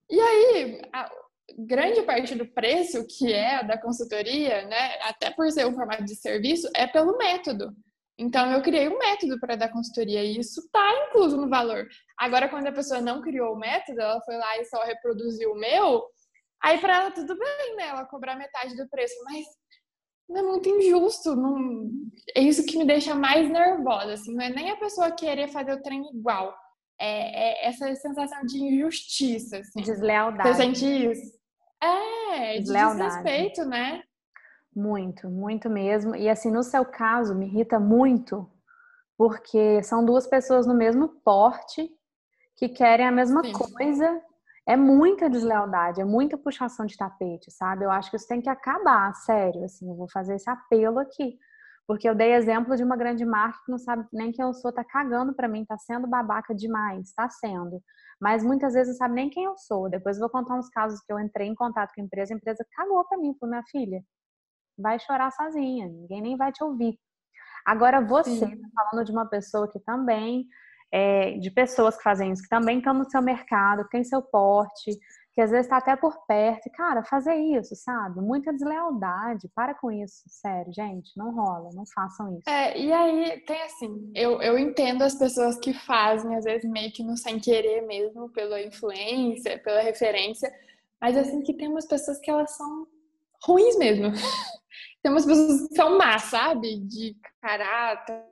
[0.10, 1.12] E aí, a
[1.60, 6.16] grande parte do preço, que é da consultoria, né, até por ser um formato de
[6.16, 7.76] serviço, é pelo método.
[8.18, 11.86] Então, eu criei um método para dar consultoria e isso está incluso no valor.
[12.18, 15.60] Agora, quando a pessoa não criou o método, ela foi lá e só reproduziu o
[15.60, 16.04] meu,
[16.64, 17.88] aí para ela tudo bem, né?
[17.90, 19.46] Ela cobrar metade do preço, mas
[20.30, 21.36] não é muito injusto.
[21.36, 21.90] Não...
[22.36, 24.14] É isso que me deixa mais nervosa.
[24.14, 26.56] Assim, não é nem a pessoa querer fazer o trem igual.
[27.00, 29.58] É, é essa sensação de injustiça.
[29.58, 29.82] Assim.
[29.82, 30.50] Deslealdade.
[30.50, 31.36] Você sente isso?
[31.84, 34.02] É, de desrespeito, né?
[34.76, 36.16] Muito, muito mesmo.
[36.16, 38.50] E assim, no seu caso, me irrita muito,
[39.18, 41.90] porque são duas pessoas no mesmo porte
[42.58, 43.54] que querem a mesma Sim.
[43.54, 44.22] coisa.
[44.68, 47.86] É muita deslealdade, é muita puxação de tapete, sabe?
[47.86, 49.64] Eu acho que isso tem que acabar, sério.
[49.64, 51.38] Assim, eu vou fazer esse apelo aqui.
[51.88, 54.74] Porque eu dei exemplo de uma grande marca que não sabe nem quem eu sou,
[54.74, 57.80] tá cagando para mim, tá sendo babaca demais, tá sendo.
[58.20, 59.88] Mas muitas vezes não sabe nem quem eu sou.
[59.88, 62.38] Depois eu vou contar uns casos que eu entrei em contato com a empresa, a
[62.38, 64.04] empresa cagou para mim, falou: minha filha,
[64.78, 66.98] vai chorar sozinha, ninguém nem vai te ouvir.
[67.66, 70.46] Agora você tá falando de uma pessoa que também,
[70.92, 74.22] é, de pessoas que fazem isso, que também estão no seu mercado, que tem seu
[74.22, 74.92] porte,
[75.36, 76.70] que às vezes está até por perto.
[76.72, 78.22] cara, fazer isso, sabe?
[78.22, 79.50] Muita deslealdade.
[79.54, 81.12] Para com isso, sério, gente.
[81.18, 82.50] Não rola, não façam isso.
[82.50, 86.90] É, e aí tem assim, eu, eu entendo as pessoas que fazem, às vezes meio
[86.94, 90.50] que no sem querer mesmo, pela influência, pela referência,
[91.02, 92.88] mas assim que tem umas pessoas que elas são
[93.46, 94.12] ruins mesmo.
[95.06, 96.80] tem umas pessoas que são más, sabe?
[96.80, 98.24] De caráter,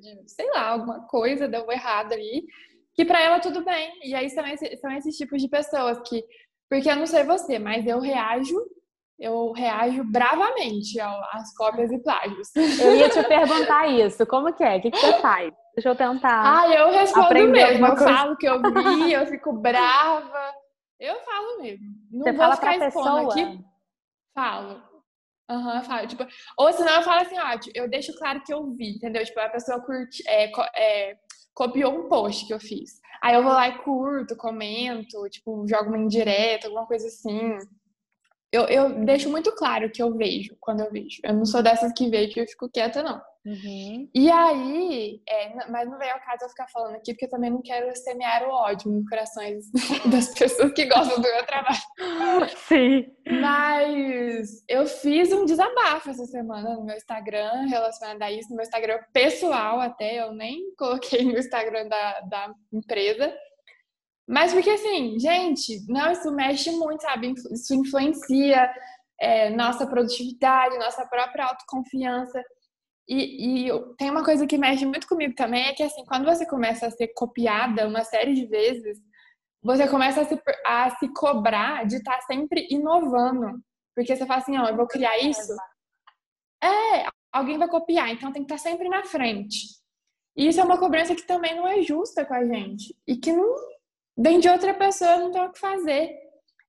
[0.00, 2.44] de, sei lá, alguma coisa deu errado ali,
[2.92, 3.92] que para ela tudo bem.
[4.02, 6.24] E aí são, esse, são esses tipos de pessoas que,
[6.68, 8.56] porque eu não sei você, mas eu reajo,
[9.16, 12.48] eu reajo bravamente às cópias e plágios.
[12.80, 14.76] Eu ia te perguntar isso, como que é?
[14.76, 15.52] O que, que você faz?
[15.74, 16.60] Deixa eu tentar.
[16.60, 17.86] Ah, eu respondo mesmo.
[17.86, 20.52] Eu falo que eu vi, eu fico brava.
[20.98, 21.86] Eu falo mesmo.
[22.10, 23.32] Não você vou fala ficar pra pessoa?
[23.32, 23.64] aqui.
[24.38, 24.80] Falo.
[25.50, 26.06] Aham, uhum, falo.
[26.06, 26.24] Tipo,
[26.56, 29.24] ou senão eu falo assim, ó, eu deixo claro que eu vi, entendeu?
[29.24, 31.16] Tipo, a pessoa curte, é, é,
[31.52, 33.00] copiou um post que eu fiz.
[33.20, 37.58] Aí eu vou lá e curto, comento, tipo, jogo uma indireta, alguma coisa assim.
[38.52, 41.20] Eu, eu deixo muito claro que eu vejo quando eu vejo.
[41.24, 43.20] Eu não sou dessas que vejo e eu fico quieta, não.
[43.48, 44.10] Uhum.
[44.14, 47.48] E aí, é, mas não veio ao caso eu ficar falando aqui, porque eu também
[47.48, 49.70] não quero semear o ódio nos corações
[50.12, 51.78] das pessoas que gostam do meu trabalho.
[52.68, 53.06] Sim.
[53.40, 58.64] Mas eu fiz um desabafo essa semana no meu Instagram relacionado a isso, no meu
[58.64, 63.34] Instagram pessoal até, eu nem coloquei no Instagram da, da empresa.
[64.28, 67.32] Mas porque assim, gente, não, isso mexe muito, sabe?
[67.50, 68.70] Isso influencia
[69.18, 72.44] é, nossa produtividade, nossa própria autoconfiança.
[73.08, 76.44] E, e, tem uma coisa que mexe muito comigo também, é que assim, quando você
[76.44, 78.98] começa a ser copiada uma série de vezes,
[79.62, 83.60] você começa a se, a se cobrar de estar tá sempre inovando.
[83.94, 85.56] Porque você fala assim, ó, eu vou criar isso.
[86.62, 89.66] É, alguém vai copiar, então tem que estar tá sempre na frente.
[90.36, 92.94] E isso é uma cobrança que também não é justa com a gente.
[93.06, 93.56] E que não
[94.16, 96.14] vem de outra pessoa, não tem o que fazer.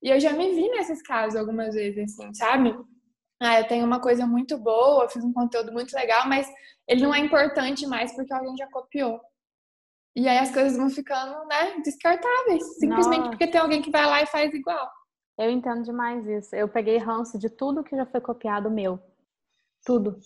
[0.01, 2.73] E eu já me vi nesses casos algumas vezes, assim, sabe?
[3.41, 6.45] Ah, eu tenho uma coisa muito boa, eu fiz um conteúdo muito legal, mas
[6.85, 9.19] ele não é importante mais porque alguém já copiou.
[10.15, 13.29] E aí as coisas vão ficando, né, descartáveis, simplesmente Nossa.
[13.29, 14.89] porque tem alguém que vai lá e faz igual.
[15.37, 16.53] Eu entendo demais isso.
[16.53, 18.99] Eu peguei ranço de tudo que já foi copiado meu.
[19.85, 20.17] Tudo.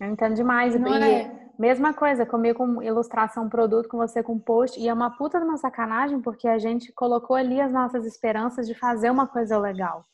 [0.00, 0.74] Eu entendo demais.
[0.74, 1.50] Não e é.
[1.56, 4.80] mesma coisa, comigo com ilustração, produto, com você com post.
[4.80, 8.66] E é uma puta de uma sacanagem, porque a gente colocou ali as nossas esperanças
[8.66, 10.04] de fazer uma coisa legal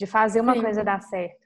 [0.00, 0.62] de fazer uma Sim.
[0.62, 1.36] coisa dar certo.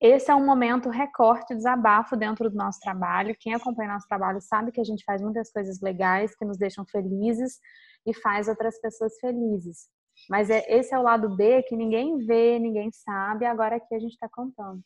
[0.00, 3.36] Esse é um momento recorte, desabafo dentro do nosso trabalho.
[3.38, 6.86] Quem acompanha nosso trabalho sabe que a gente faz muitas coisas legais que nos deixam
[6.86, 7.58] felizes
[8.06, 9.90] e faz outras pessoas felizes.
[10.30, 13.98] Mas é, esse é o lado B que ninguém vê, ninguém sabe, agora aqui a
[13.98, 14.80] gente está contando.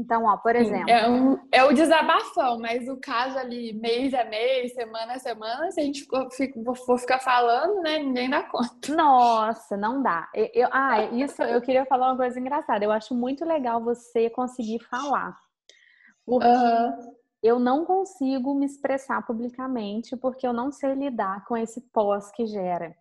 [0.00, 0.88] Então, ó, por exemplo.
[0.88, 5.70] É, um, é o desabafão, mas o caso ali, mês a mês, semana a semana,
[5.70, 6.06] se a gente
[6.86, 8.94] for ficar falando, né, ninguém dá conta.
[8.94, 10.26] Nossa, não dá.
[10.54, 12.82] Eu, ah, isso eu queria falar uma coisa engraçada.
[12.82, 15.36] Eu acho muito legal você conseguir falar.
[16.24, 17.14] Porque uhum.
[17.42, 22.46] eu não consigo me expressar publicamente porque eu não sei lidar com esse pós que
[22.46, 22.96] gera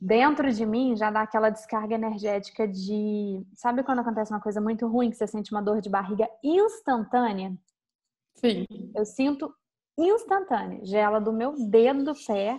[0.00, 3.44] dentro de mim já dá aquela descarga energética de.
[3.54, 7.56] Sabe quando acontece uma coisa muito ruim, que você sente uma dor de barriga instantânea?
[8.34, 8.66] Sim.
[8.94, 9.52] Eu sinto
[9.98, 10.84] instantânea.
[10.84, 12.58] Gela do meu dedo do pé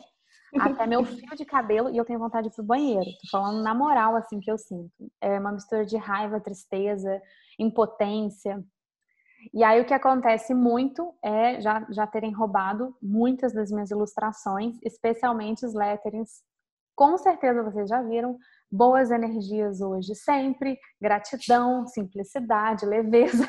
[0.60, 3.06] até meu fio de cabelo e eu tenho vontade de ir pro banheiro.
[3.22, 4.92] Tô falando na moral, assim, que eu sinto.
[5.22, 7.22] É uma mistura de raiva, tristeza,
[7.60, 8.64] impotência.
[9.54, 14.78] E aí o que acontece muito é já, já terem roubado muitas das minhas ilustrações,
[14.84, 16.42] especialmente os letterings
[16.98, 18.38] com certeza vocês já viram
[18.70, 23.48] boas energias hoje, sempre, gratidão, simplicidade, leveza.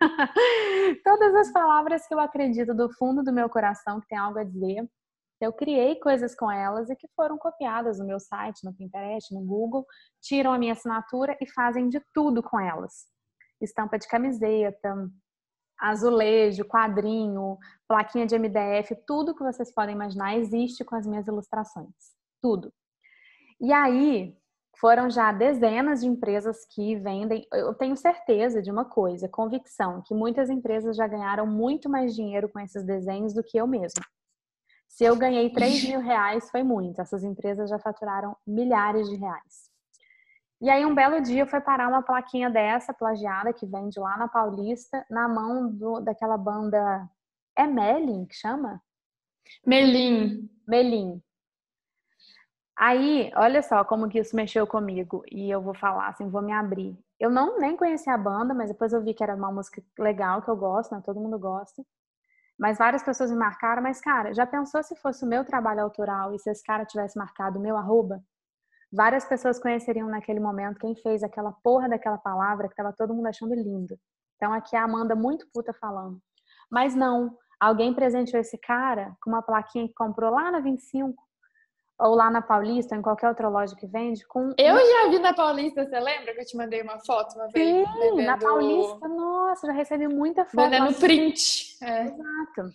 [1.04, 4.44] Todas as palavras que eu acredito do fundo do meu coração que tem algo a
[4.44, 4.86] dizer.
[5.40, 9.40] Eu criei coisas com elas e que foram copiadas no meu site, no Pinterest, no
[9.46, 9.86] Google,
[10.20, 13.06] tiram a minha assinatura e fazem de tudo com elas.
[13.60, 15.08] Estampa de camiseta,
[15.78, 17.56] azulejo, quadrinho,
[17.86, 21.94] plaquinha de MDF, tudo que vocês podem imaginar existe com as minhas ilustrações.
[22.42, 22.72] Tudo.
[23.60, 24.36] E aí,
[24.80, 27.46] foram já dezenas de empresas que vendem.
[27.52, 32.48] Eu tenho certeza de uma coisa, convicção, que muitas empresas já ganharam muito mais dinheiro
[32.48, 34.04] com esses desenhos do que eu mesma.
[34.86, 37.00] Se eu ganhei 3 mil reais, foi muito.
[37.00, 39.68] Essas empresas já faturaram milhares de reais.
[40.60, 44.26] E aí, um belo dia, foi parar uma plaquinha dessa, plagiada, que vende lá na
[44.26, 47.08] Paulista, na mão do, daquela banda.
[47.56, 48.82] É Melin que chama?
[49.64, 50.48] Melim.
[50.66, 51.22] Melim.
[52.78, 55.24] Aí, olha só como que isso mexeu comigo.
[55.32, 56.96] E eu vou falar assim, vou me abrir.
[57.18, 60.40] Eu não nem conhecia a banda, mas depois eu vi que era uma música legal,
[60.42, 61.02] que eu gosto, né?
[61.04, 61.82] Todo mundo gosta.
[62.56, 63.82] Mas várias pessoas me marcaram.
[63.82, 67.18] Mas, cara, já pensou se fosse o meu trabalho autoral e se esse cara tivesse
[67.18, 68.22] marcado o meu arroba?
[68.92, 73.26] Várias pessoas conheceriam naquele momento quem fez aquela porra daquela palavra que tava todo mundo
[73.26, 73.98] achando lindo.
[74.36, 76.20] Então, aqui é a Amanda muito puta falando.
[76.70, 81.27] Mas não, alguém presenteou esse cara com uma plaquinha que comprou lá na 25
[81.98, 84.52] ou lá na Paulista, ou em qualquer outra loja que vende, com.
[84.56, 87.88] Eu já vi na Paulista, você lembra que eu te mandei uma foto uma vez?
[87.88, 88.26] Sim, vendendo...
[88.26, 90.70] na Paulista, nossa, já recebi muita foto.
[90.70, 91.76] Vendendo print.
[91.82, 92.04] É.
[92.04, 92.72] Exato.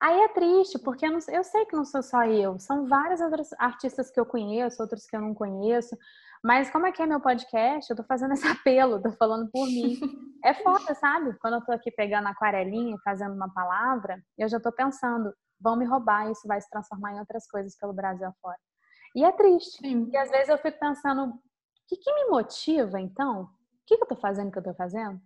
[0.00, 3.20] Aí é triste, porque eu, não, eu, sei que não sou só eu, são vários
[3.20, 5.94] outros artistas que eu conheço, outros que eu não conheço.
[6.42, 9.66] Mas como é que é meu podcast, eu tô fazendo esse apelo, tô falando por
[9.66, 9.98] mim.
[10.42, 11.36] É foda, sabe?
[11.38, 15.76] Quando eu tô aqui pegando aquarelinha e fazendo uma palavra, eu já tô pensando, vão
[15.76, 18.58] me roubar e isso vai se transformar em outras coisas pelo Brasil afora.
[19.14, 19.78] E é triste.
[19.78, 20.08] Sim.
[20.12, 21.38] E às vezes eu fico pensando, o
[21.88, 23.42] que, que me motiva então?
[23.42, 23.48] O
[23.86, 25.20] que, que eu tô fazendo que eu tô fazendo?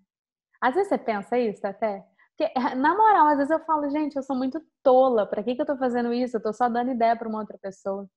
[0.61, 2.05] Às vezes você pensa isso até.
[2.37, 5.63] Porque, na moral, às vezes eu falo, gente, eu sou muito tola, para que, que
[5.63, 6.37] eu tô fazendo isso?
[6.37, 8.09] Eu tô só dando ideia para uma outra pessoa.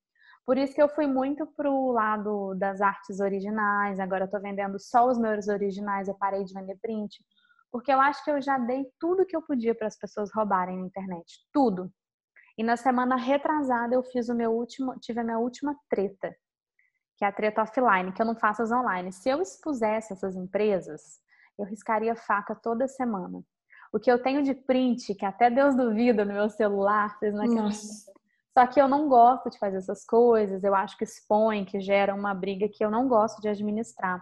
[0.45, 4.79] Por isso que eu fui muito pro lado das artes originais, agora eu tô vendendo
[4.79, 7.21] só os meus originais, eu parei de vender print,
[7.69, 10.77] porque eu acho que eu já dei tudo que eu podia para as pessoas roubarem
[10.79, 11.91] na internet, tudo.
[12.57, 16.35] E na semana retrasada eu fiz o meu último, tive a minha última treta,
[17.15, 19.11] que é a treta offline, que eu não faço as online.
[19.11, 21.19] Se eu expusesse essas empresas,
[21.57, 23.43] eu riscaria faca toda semana.
[23.93, 28.13] O que eu tenho de print, que até Deus duvida no meu celular, não acreditam.
[28.57, 32.15] Só que eu não gosto de fazer essas coisas, eu acho que expõe, que gera
[32.15, 34.19] uma briga que eu não gosto de administrar.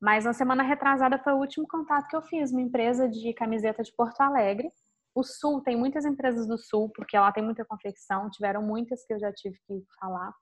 [0.00, 3.82] Mas na semana retrasada foi o último contato que eu fiz, uma empresa de camiseta
[3.82, 4.70] de Porto Alegre,
[5.18, 9.12] o Sul tem muitas empresas do Sul, porque lá tem muita confecção, tiveram muitas que
[9.12, 10.32] eu já tive que falar.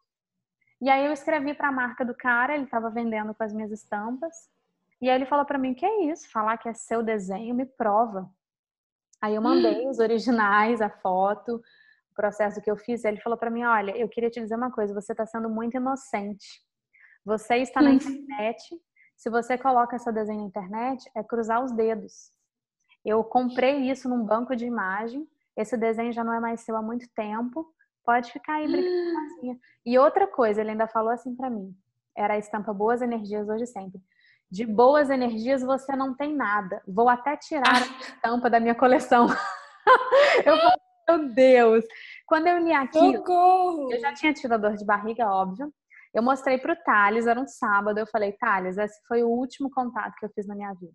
[0.83, 3.73] E aí eu escrevi para a marca do cara, ele estava vendendo com as minhas
[3.73, 4.35] estampas.
[5.01, 6.31] E aí ele falou para mim: "Que é isso?
[6.31, 8.29] Falar que é seu desenho me prova".
[9.23, 11.57] Aí eu mandei os originais, a foto,
[12.11, 13.03] o processo que eu fiz.
[13.03, 15.49] E ele falou para mim: "Olha, eu queria te dizer uma coisa, você está sendo
[15.49, 16.63] muito inocente.
[17.25, 18.63] Você está na internet,
[19.17, 22.36] se você coloca seu desenho na internet, é cruzar os dedos.
[23.07, 25.29] Eu comprei isso num banco de imagem.
[25.57, 27.65] Esse desenho já não é mais seu há muito tempo.
[28.05, 29.59] Pode ficar aí brincando sozinha.
[29.87, 31.73] E outra coisa, ele ainda falou assim para mim.
[32.17, 34.01] Era a estampa Boas Energias hoje sempre.
[34.51, 36.83] De boas energias você não tem nada.
[36.87, 39.27] Vou até tirar a estampa da minha coleção.
[40.45, 40.77] eu falei,
[41.09, 41.85] meu Deus.
[42.27, 43.93] Quando eu li aquilo, Socorro!
[43.93, 45.73] eu já tinha tido a dor de barriga, óbvio.
[46.13, 47.99] Eu mostrei pro Thales, era um sábado.
[47.99, 50.95] Eu falei, Thales, esse foi o último contato que eu fiz na minha vida.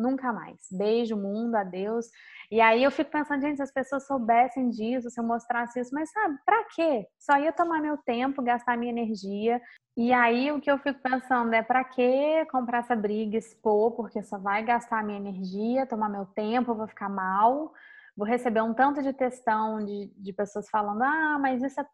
[0.00, 0.56] Nunca mais.
[0.72, 2.06] Beijo, mundo, adeus.
[2.50, 5.94] E aí eu fico pensando, gente, se as pessoas soubessem disso, se eu mostrasse isso,
[5.94, 7.06] mas sabe, pra quê?
[7.18, 9.60] Só ia tomar meu tempo, gastar minha energia.
[9.96, 14.22] E aí o que eu fico pensando é pra que comprar essa briga, expor, porque
[14.22, 17.72] só vai gastar minha energia, tomar meu tempo, eu vou ficar mal.
[18.16, 21.84] Vou receber um tanto de textão de, de pessoas falando, ah, mas isso é.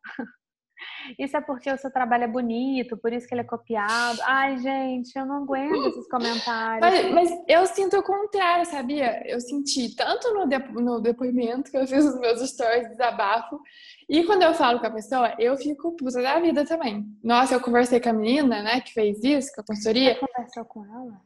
[1.19, 4.19] Isso é porque o seu trabalho é bonito, por isso que ele é copiado.
[4.23, 6.81] Ai, gente, eu não aguento esses comentários.
[6.81, 9.23] Mas, mas eu sinto o contrário, sabia?
[9.27, 10.47] Eu senti tanto no,
[10.83, 13.61] no depoimento que eu fiz os meus stories, desabafo,
[14.09, 17.05] e quando eu falo com a pessoa, eu fico puta da vida também.
[17.23, 20.15] Nossa, eu conversei com a menina, né, que fez isso, com a consultoria.
[20.15, 21.21] Você conversou com ela?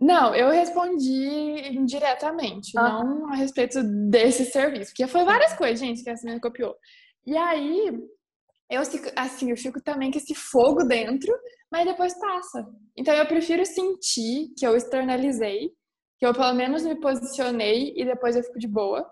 [0.00, 2.82] Não, eu respondi indiretamente, uhum.
[2.84, 6.76] não a respeito desse serviço, porque foi várias coisas, gente, que a menina copiou.
[7.26, 7.92] E aí,
[8.70, 8.82] eu
[9.16, 11.32] assim, eu fico também com esse fogo dentro,
[11.70, 12.66] mas depois passa.
[12.96, 15.70] Então eu prefiro sentir que eu externalizei,
[16.18, 19.10] que eu pelo menos me posicionei e depois eu fico de boa,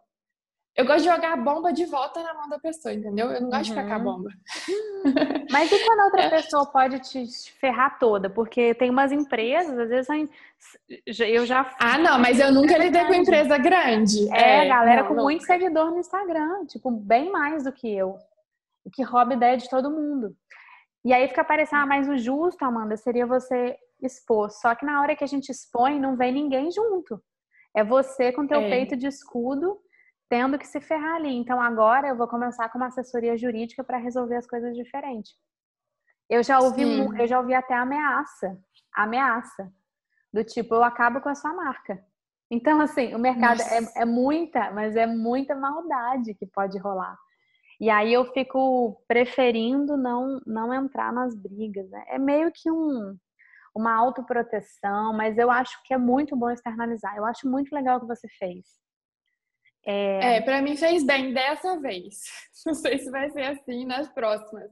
[0.76, 3.30] eu gosto de jogar a bomba de volta na mão da pessoa, entendeu?
[3.30, 3.74] Eu não gosto uhum.
[3.74, 4.04] de ficar com a uhum.
[4.04, 4.30] bomba.
[5.50, 6.30] Mas e quando a outra é.
[6.30, 7.24] pessoa pode te
[7.59, 8.28] ferrar toda?
[8.28, 10.09] Porque tem umas empresas, às vezes
[11.18, 11.74] eu já.
[11.80, 14.28] Ah, não, mas eu nunca lidei com empresa grande.
[14.34, 15.22] É, é galera não, com não.
[15.22, 18.18] muito seguidor no Instagram, tipo, bem mais do que eu.
[18.87, 20.34] O que rouba ideia de todo mundo.
[21.05, 24.51] E aí fica parecendo, ah, mas o justo, Amanda, seria você expor.
[24.51, 27.22] Só que na hora que a gente expõe, não vem ninguém junto.
[27.74, 28.70] É você com teu é.
[28.70, 29.78] peito de escudo
[30.28, 31.34] tendo que se ferrar ali.
[31.37, 35.34] Então agora eu vou começar com uma assessoria jurídica para resolver as coisas diferentes.
[36.28, 37.20] Eu já ouvi, Sim.
[37.20, 38.59] eu já ouvi até ameaça,
[38.93, 39.72] ameaça
[40.32, 42.03] do tipo eu acabo com a sua marca.
[42.51, 47.16] Então assim, o mercado é, é, muita, mas é muita maldade que pode rolar.
[47.81, 51.89] E aí eu fico preferindo não não entrar nas brigas.
[51.91, 52.05] Né?
[52.09, 53.16] É meio que um
[53.74, 57.14] uma autoproteção, mas eu acho que é muito bom externalizar.
[57.16, 58.64] Eu acho muito legal o que você fez.
[59.87, 62.22] É, é para mim fez bem dessa vez.
[62.66, 64.68] Não sei se vai ser assim nas próximas.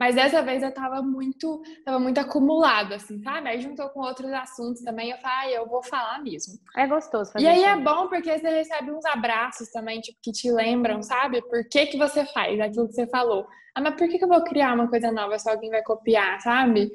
[0.00, 3.48] Mas dessa vez eu tava muito, tava muito acumulado, assim, sabe?
[3.48, 5.10] Aí juntou com outros assuntos também.
[5.10, 6.54] Eu falei, ah, eu vou falar mesmo.
[6.76, 10.32] É gostoso fazer E aí é bom porque você recebe uns abraços também, tipo, que
[10.32, 11.40] te lembram, sabe?
[11.42, 13.46] Por que, que você faz aquilo que você falou.
[13.76, 16.40] Ah, mas por que, que eu vou criar uma coisa nova se alguém vai copiar,
[16.40, 16.90] sabe?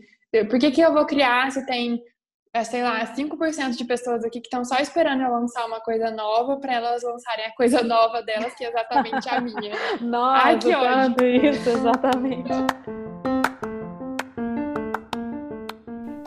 [0.50, 2.02] Por que, que eu vou criar se tem
[2.54, 6.12] é, sei lá, 5% de pessoas aqui que estão só esperando eu lançar uma coisa
[6.12, 9.74] nova para elas lançarem a coisa nova delas, que é exatamente a minha.
[10.02, 11.28] Nossa, Ai, que ódio.
[11.28, 12.52] isso, exatamente.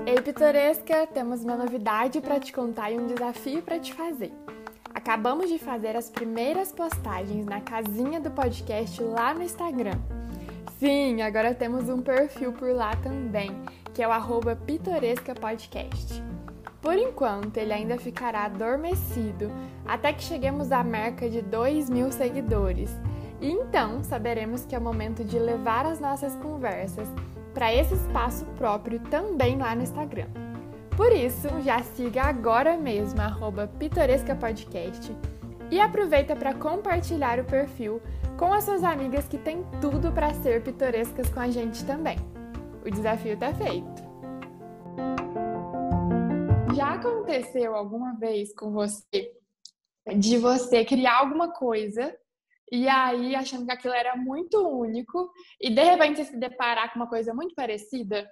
[0.06, 4.32] Ei, Pitoresca, temos uma novidade para te contar e um desafio para te fazer.
[4.94, 9.98] Acabamos de fazer as primeiras postagens na casinha do podcast lá no Instagram.
[10.78, 13.50] Sim, agora temos um perfil por lá também
[13.95, 16.20] que é o arroba Pitoresca Podcast.
[16.82, 19.51] Por enquanto, ele ainda ficará adormecido
[19.86, 22.90] até que cheguemos à marca de 2 mil seguidores.
[23.40, 27.09] E então saberemos que é o momento de levar as nossas conversas
[27.55, 30.26] para esse espaço próprio também lá no Instagram.
[30.97, 35.16] Por isso, já siga agora mesmo arroba Pitoresca Podcast
[35.70, 38.03] e aproveita para compartilhar o perfil
[38.36, 42.34] com as suas amigas que têm tudo para ser pitorescas com a gente também
[42.85, 44.05] o desafio tá feito.
[46.76, 49.32] Já aconteceu alguma vez com você
[50.16, 52.14] de você criar alguma coisa
[52.70, 55.30] e aí achando que aquilo era muito único
[55.61, 58.28] e de repente você se deparar com uma coisa muito parecida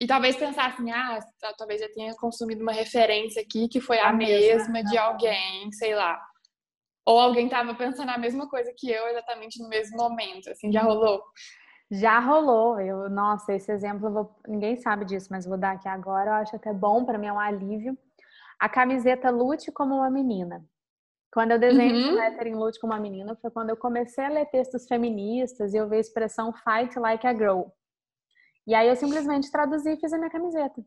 [0.00, 1.18] e talvez pensar assim, ah,
[1.56, 5.70] talvez eu tenha consumido uma referência aqui que foi a, a mesma, mesma de alguém,
[5.72, 6.20] sei lá.
[7.06, 10.82] Ou alguém estava pensando a mesma coisa que eu exatamente no mesmo momento, assim, já
[10.82, 11.22] rolou?
[11.92, 12.80] Já rolou.
[12.80, 16.30] Eu, nossa, esse exemplo, vou, ninguém sabe disso, mas vou dar aqui agora.
[16.30, 17.98] Eu acho até bom, para mim é um alívio.
[18.58, 20.64] A camiseta Lute como uma menina.
[21.30, 22.14] Quando eu desenhei uhum.
[22.14, 25.86] lettering Lute como uma menina, foi quando eu comecei a ler textos feministas e eu
[25.86, 27.64] vi a expressão Fight Like a Girl.
[28.66, 30.82] E aí eu simplesmente traduzi e fiz a minha camiseta.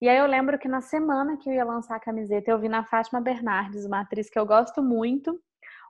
[0.00, 2.68] E aí eu lembro que na semana que eu ia lançar a camiseta, eu vi
[2.68, 5.36] na Fátima Bernardes, uma atriz que eu gosto muito,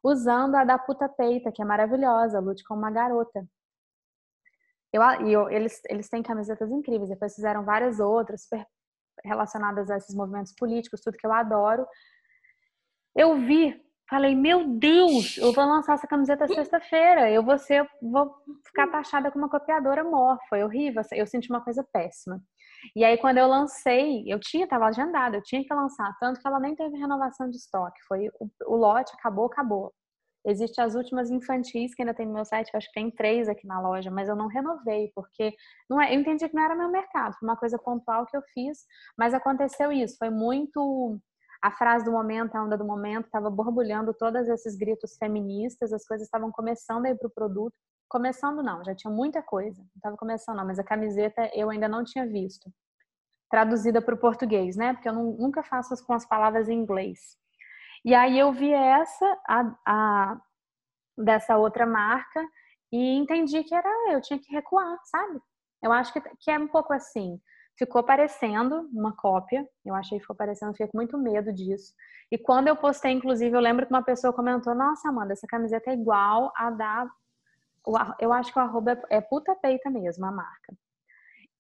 [0.03, 3.47] usando a da puta peita, que é maravilhosa, Lute como uma garota.
[4.95, 8.65] Eu, eu, eles, eles têm camisetas incríveis, depois fizeram várias outras, super
[9.25, 11.85] relacionadas a esses movimentos políticos, tudo que eu adoro.
[13.17, 13.77] Eu vi,
[14.09, 19.33] falei, meu Deus, eu vou lançar essa camiseta sexta-feira, eu vou ser, vou ficar taxada
[19.33, 22.41] como uma copiadora morfa, foi horrível, eu senti uma coisa péssima.
[22.95, 26.47] E aí, quando eu lancei, eu tinha, estava agendada, eu tinha que lançar, tanto que
[26.47, 27.99] ela nem teve renovação de estoque.
[28.07, 29.93] Foi o, o lote, acabou, acabou.
[30.47, 33.67] Existem as últimas infantis que ainda tem no meu site, acho que tem três aqui
[33.67, 35.55] na loja, mas eu não renovei, porque
[35.89, 38.43] não é, eu entendi que não era meu mercado, foi uma coisa pontual que eu
[38.53, 38.85] fiz,
[39.17, 41.19] mas aconteceu isso, foi muito
[41.65, 46.07] a frase do momento, a onda do momento, estava borbulhando todos esses gritos feministas, as
[46.07, 47.75] coisas estavam começando a ir para o produto.
[48.07, 51.89] Começando não, já tinha muita coisa, não estava começando não, mas a camiseta eu ainda
[51.89, 52.71] não tinha visto.
[53.51, 54.93] Traduzida para o português, né?
[54.93, 57.39] Porque eu não, nunca faço com as palavras em inglês.
[58.05, 60.41] E aí eu vi essa, a, a,
[61.17, 62.47] dessa outra marca,
[62.93, 65.41] e entendi que era eu tinha que recuar, sabe?
[65.83, 67.41] Eu acho que, que é um pouco assim.
[67.77, 71.93] Ficou parecendo uma cópia, eu achei que ficou parecendo, fiquei com muito medo disso.
[72.31, 75.91] E quando eu postei, inclusive, eu lembro que uma pessoa comentou: Nossa, Amanda, essa camiseta
[75.91, 77.11] é igual a da.
[78.21, 80.75] Eu acho que o arroba é, é puta peita mesmo, a marca.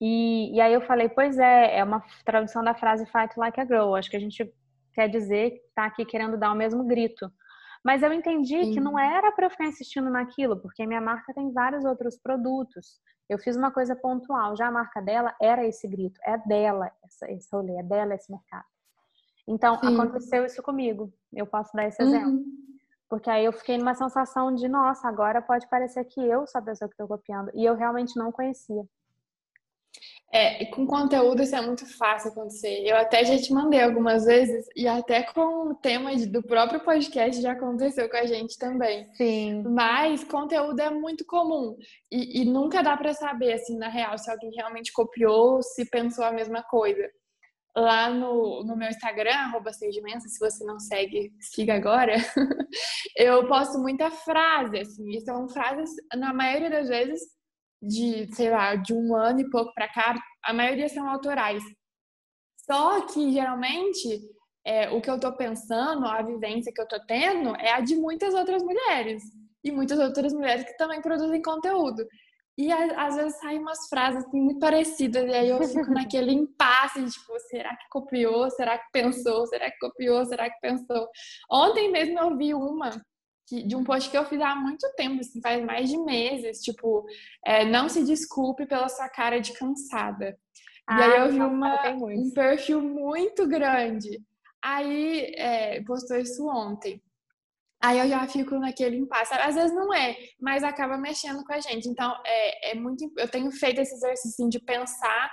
[0.01, 3.64] E, e aí eu falei: Pois é, é uma tradução da frase Fight Like a
[3.64, 3.95] Girl.
[3.97, 4.55] Acho que a gente
[4.95, 7.30] quer dizer que está aqui querendo dar o mesmo grito.
[7.84, 8.72] Mas eu entendi Sim.
[8.72, 12.99] que não era para eu ficar insistindo naquilo, porque minha marca tem vários outros produtos.
[13.28, 17.30] Eu fiz uma coisa pontual, já a marca dela era esse grito, é dela essa,
[17.30, 18.64] esse rolê, é dela esse mercado.
[19.47, 19.95] Então, Sim.
[19.95, 21.12] aconteceu isso comigo.
[21.32, 22.09] Eu posso dar esse uhum.
[22.09, 22.45] exemplo.
[23.09, 26.64] Porque aí eu fiquei numa sensação de, nossa, agora pode parecer que eu sou a
[26.64, 27.51] pessoa que estou copiando.
[27.55, 28.82] E eu realmente não conhecia.
[30.34, 32.84] É, com conteúdo isso é muito fácil acontecer.
[32.84, 37.40] Eu até já te mandei algumas vezes, e até com o tema do próprio podcast
[37.40, 39.07] já aconteceu com a gente também.
[39.14, 39.62] Sim.
[39.62, 41.76] Mas conteúdo é muito comum.
[42.11, 46.24] E, e nunca dá para saber, assim, na real, se alguém realmente copiou, se pensou
[46.24, 47.09] a mesma coisa.
[47.76, 49.88] Lá no, no meu Instagram, arroba se
[50.40, 52.16] você não segue, siga agora.
[53.16, 57.20] eu posto muita frase, assim, e são frases, na maioria das vezes,
[57.87, 61.62] de, sei lá, de um ano e pouco para cá, a maioria são autorais.
[62.57, 64.20] Só que, geralmente,
[64.64, 67.95] é, o que eu tô pensando, a vivência que eu tô tendo, é a de
[67.97, 69.22] muitas outras mulheres.
[69.62, 72.07] E muitas outras mulheres que também produzem conteúdo.
[72.57, 77.05] E às vezes saem umas frases assim, muito parecidas, e aí eu fico naquele impasse
[77.05, 78.49] tipo, será que copiou?
[78.51, 79.47] Será que pensou?
[79.47, 80.24] Será que copiou?
[80.24, 81.09] Será que pensou?
[81.51, 82.91] Ontem mesmo eu vi uma
[83.51, 87.05] de um post que eu fiz há muito tempo, assim, faz mais de meses, tipo,
[87.45, 90.38] é, não se desculpe pela sua cara de cansada.
[90.86, 94.22] Ah, e aí eu vi uma, um perfil muito grande.
[94.62, 97.03] Aí é, postou isso ontem.
[97.82, 99.34] Aí eu já fico naquele impasse.
[99.34, 101.86] Às vezes não é, mas acaba mexendo com a gente.
[101.86, 103.12] Então, é, é muito.
[103.18, 105.30] Eu tenho feito esse exercício assim, de pensar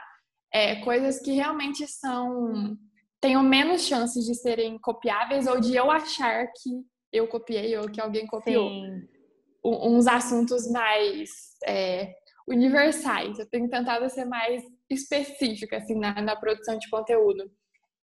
[0.53, 2.77] é, coisas que realmente são.
[3.21, 8.01] tenham menos chances de serem copiáveis ou de eu achar que eu copiei ou que
[8.01, 8.69] alguém copiou.
[8.69, 9.07] Sim.
[9.63, 11.29] Uns assuntos mais
[11.65, 12.15] é,
[12.47, 13.37] universais.
[13.37, 17.49] Eu tenho tentado ser mais específica assim, na, na produção de conteúdo.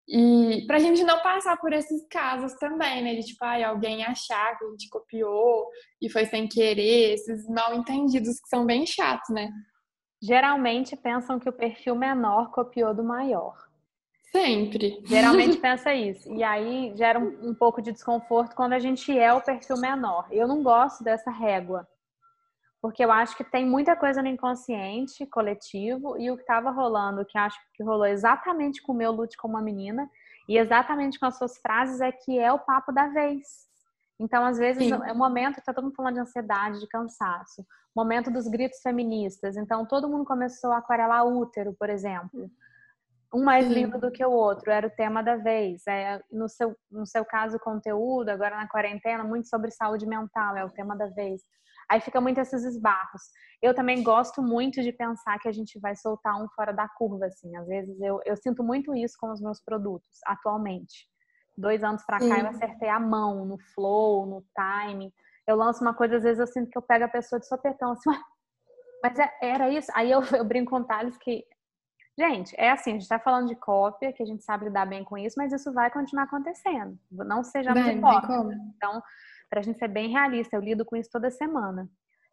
[0.07, 3.15] E pra gente não passar por esses casos também, né?
[3.15, 5.67] De tipo, ai, alguém achar que a gente copiou
[5.99, 9.49] e foi sem querer, esses mal entendidos que são bem chatos, né?
[10.21, 13.55] Geralmente pensam que o perfil menor copiou do maior.
[14.35, 15.01] Sempre.
[15.05, 16.29] Geralmente pensa isso.
[16.33, 20.27] E aí gera um, um, pouco de desconforto quando a gente é o perfil menor.
[20.29, 21.87] Eu não gosto dessa régua.
[22.81, 27.25] Porque eu acho que tem muita coisa no inconsciente coletivo e o que estava rolando,
[27.25, 30.07] que acho que rolou exatamente com o meu lute como uma menina
[30.47, 33.65] e exatamente com as suas frases, é que é o papo da vez.
[34.19, 34.93] Então, às vezes, Sim.
[34.93, 37.65] é o momento que tá todo mundo falando de ansiedade, de cansaço,
[37.95, 39.57] momento dos gritos feministas.
[39.57, 42.51] Então, todo mundo começou a aquarelar útero, por exemplo
[43.35, 45.85] um mais lindo do que o outro, era o tema da vez.
[45.87, 50.63] É, no, seu, no seu caso, conteúdo, agora na quarentena, muito sobre saúde mental, é
[50.63, 51.41] o tema da vez.
[51.91, 53.21] Aí fica muito esses esbarros.
[53.61, 57.25] Eu também gosto muito de pensar que a gente vai soltar um fora da curva,
[57.25, 57.55] assim.
[57.57, 61.07] Às vezes eu, eu sinto muito isso com os meus produtos, atualmente.
[61.57, 65.11] Dois anos para cá eu acertei a mão no flow, no timing.
[65.47, 67.91] Eu lanço uma coisa, às vezes eu sinto que eu pego a pessoa de sopetão,
[67.91, 68.09] assim,
[69.03, 69.91] mas é, era isso.
[69.93, 71.45] Aí eu, eu brinco com o Thales que
[72.17, 75.03] Gente, é assim, a gente está falando de cópia, que a gente sabe lidar bem
[75.03, 76.97] com isso, mas isso vai continuar acontecendo.
[77.11, 78.57] Não sejamos hipócritas.
[78.75, 79.03] Então,
[79.49, 81.89] para a gente ser bem realista, eu lido com isso toda semana.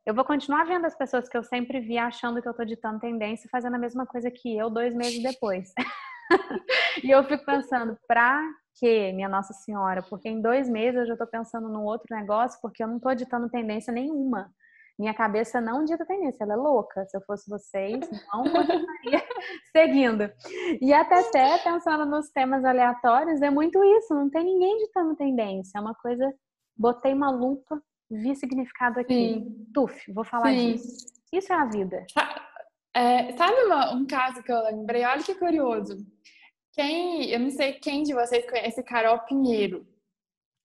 [0.07, 3.01] Eu vou continuar vendo as pessoas que eu sempre vi achando que eu estou ditando
[3.01, 5.73] tendência e fazendo a mesma coisa que eu dois meses depois.
[7.03, 8.43] e eu fico pensando, pra
[8.79, 10.03] quê, minha Nossa Senhora?
[10.03, 13.15] Porque em dois meses eu já estou pensando num outro negócio, porque eu não estou
[13.15, 14.53] ditando tendência nenhuma.
[14.99, 17.05] Minha cabeça não dita tendência, ela é louca.
[17.07, 18.01] Se eu fosse vocês,
[18.33, 19.27] não continuaria
[19.73, 20.31] seguindo.
[20.81, 25.79] E até, até pensando nos temas aleatórios, é muito isso, não tem ninguém ditando tendência.
[25.79, 26.33] É uma coisa,
[26.77, 29.15] botei uma lupa, vi significado aqui.
[29.15, 29.67] Sim.
[29.73, 30.73] Tuf, vou falar Sim.
[30.73, 31.07] disso.
[31.33, 32.07] Isso é a vida.
[32.95, 35.05] É, sabe uma, um caso que eu lembrei?
[35.05, 35.97] Olha que curioso.
[36.75, 39.87] Quem, eu não sei quem de vocês conhece Carol Pinheiro,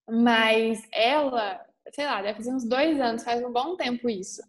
[0.10, 4.42] mas ela sei lá, deve fazer uns dois anos, faz um bom tempo isso.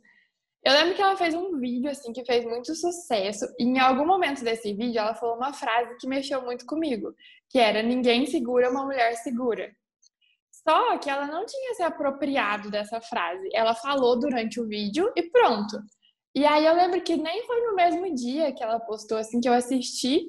[0.65, 4.05] Eu lembro que ela fez um vídeo, assim, que fez muito sucesso, e em algum
[4.05, 7.15] momento desse vídeo ela falou uma frase que mexeu muito comigo,
[7.49, 9.71] que era, ninguém segura uma mulher segura.
[10.51, 13.49] Só que ela não tinha se apropriado dessa frase.
[13.55, 15.79] Ela falou durante o vídeo e pronto.
[16.35, 19.49] E aí eu lembro que nem foi no mesmo dia que ela postou, assim, que
[19.49, 20.29] eu assisti,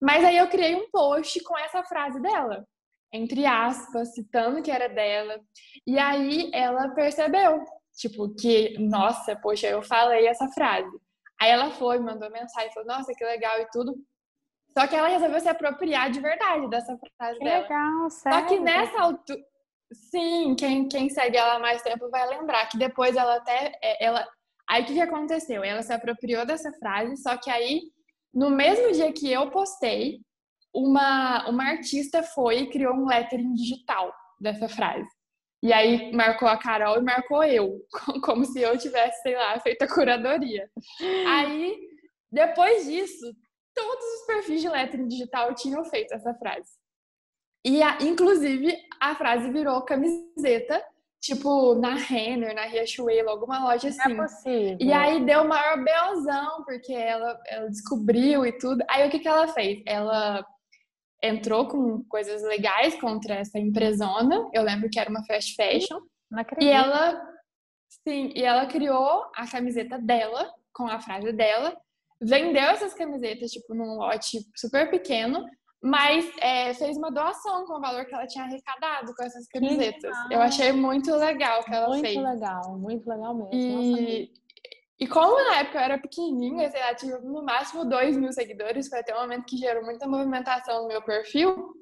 [0.00, 2.64] mas aí eu criei um post com essa frase dela
[3.12, 5.40] entre aspas, citando que era dela.
[5.86, 7.64] E aí ela percebeu,
[7.96, 10.90] tipo, que, nossa, poxa, eu falei essa frase.
[11.40, 13.94] Aí ela foi, mandou mensagem, falou, nossa, que legal e tudo.
[14.76, 17.62] Só que ela resolveu se apropriar de verdade dessa frase que dela.
[17.62, 18.38] Legal, sério?
[18.38, 19.40] Só que nessa altura.
[19.92, 23.72] Sim, quem, quem segue ela há mais tempo vai lembrar que depois ela até.
[23.82, 24.28] É, ela...
[24.68, 25.64] Aí o que, que aconteceu?
[25.64, 27.80] Ela se apropriou dessa frase, só que aí,
[28.32, 30.20] no mesmo dia que eu postei,
[30.74, 35.08] uma, uma artista foi e criou um lettering digital dessa frase.
[35.62, 37.80] E aí marcou a Carol e marcou eu,
[38.24, 40.70] como se eu tivesse, sei lá, feito a curadoria.
[41.26, 41.78] Aí,
[42.32, 43.26] depois disso,
[43.74, 46.70] todos os perfis de lettering digital tinham feito essa frase.
[47.62, 50.82] E, a, inclusive, a frase virou camiseta
[51.20, 54.14] tipo na Renner, na Riachuelo, alguma loja assim.
[54.14, 54.34] Não é assim.
[54.34, 54.76] possível.
[54.80, 58.82] E aí deu maior beozão, porque ela, ela descobriu e tudo.
[58.88, 59.82] Aí o que, que ela fez?
[59.86, 60.44] Ela
[61.22, 64.48] entrou com coisas legais contra essa empresona.
[64.52, 66.00] Eu lembro que era uma fast fashion.
[66.60, 67.20] E ela,
[68.06, 71.76] sim, e ela criou a camiseta dela, com a frase dela,
[72.20, 75.44] vendeu essas camisetas, tipo, num lote super pequeno,
[75.82, 80.14] mas é, fez uma doação com o valor que ela tinha arrecadado com essas camisetas.
[80.30, 82.16] Eu achei muito legal que ela muito fez.
[82.16, 83.52] Muito legal, muito legal mesmo.
[83.52, 84.32] E,
[85.00, 88.88] e como na época eu era pequenininha, sei lá, tive no máximo 2 mil seguidores,
[88.88, 91.74] foi até um momento que gerou muita movimentação no meu perfil.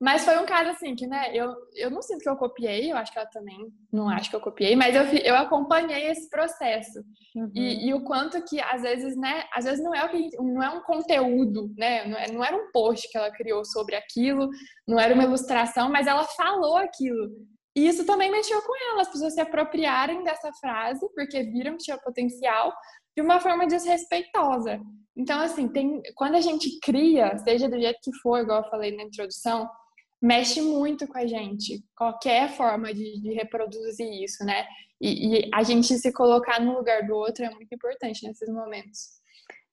[0.00, 2.96] Mas foi um caso assim que, né, eu, eu não sinto que eu copiei, eu
[2.96, 7.04] acho que ela também não acha que eu copiei, mas eu, eu acompanhei esse processo.
[7.36, 7.52] Uhum.
[7.54, 10.62] E, e, o quanto que, às vezes, né, às vezes não é, o que não
[10.62, 14.48] é um conteúdo, né, não, é, não era um post que ela criou sobre aquilo,
[14.88, 17.30] não era uma ilustração, mas ela falou aquilo.
[17.80, 21.84] E isso também mexeu com ela, as pessoas se apropriarem dessa frase, porque viram que
[21.84, 22.70] tinha potencial,
[23.16, 24.78] de uma forma desrespeitosa.
[25.16, 28.94] Então, assim, tem, quando a gente cria, seja do jeito que for, igual eu falei
[28.94, 29.66] na introdução,
[30.20, 34.66] mexe muito com a gente, qualquer forma de, de reproduzir isso, né?
[35.00, 39.20] E, e, a gente se colocar no lugar do outro é muito importante nesses momentos.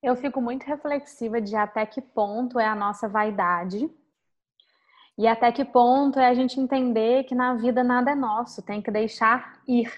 [0.02, 3.86] Eu fico muito reflexiva de até que ponto é a nossa vaidade
[5.18, 8.80] e até que ponto é a gente entender que na vida nada é nosso, tem
[8.80, 9.90] que deixar ir.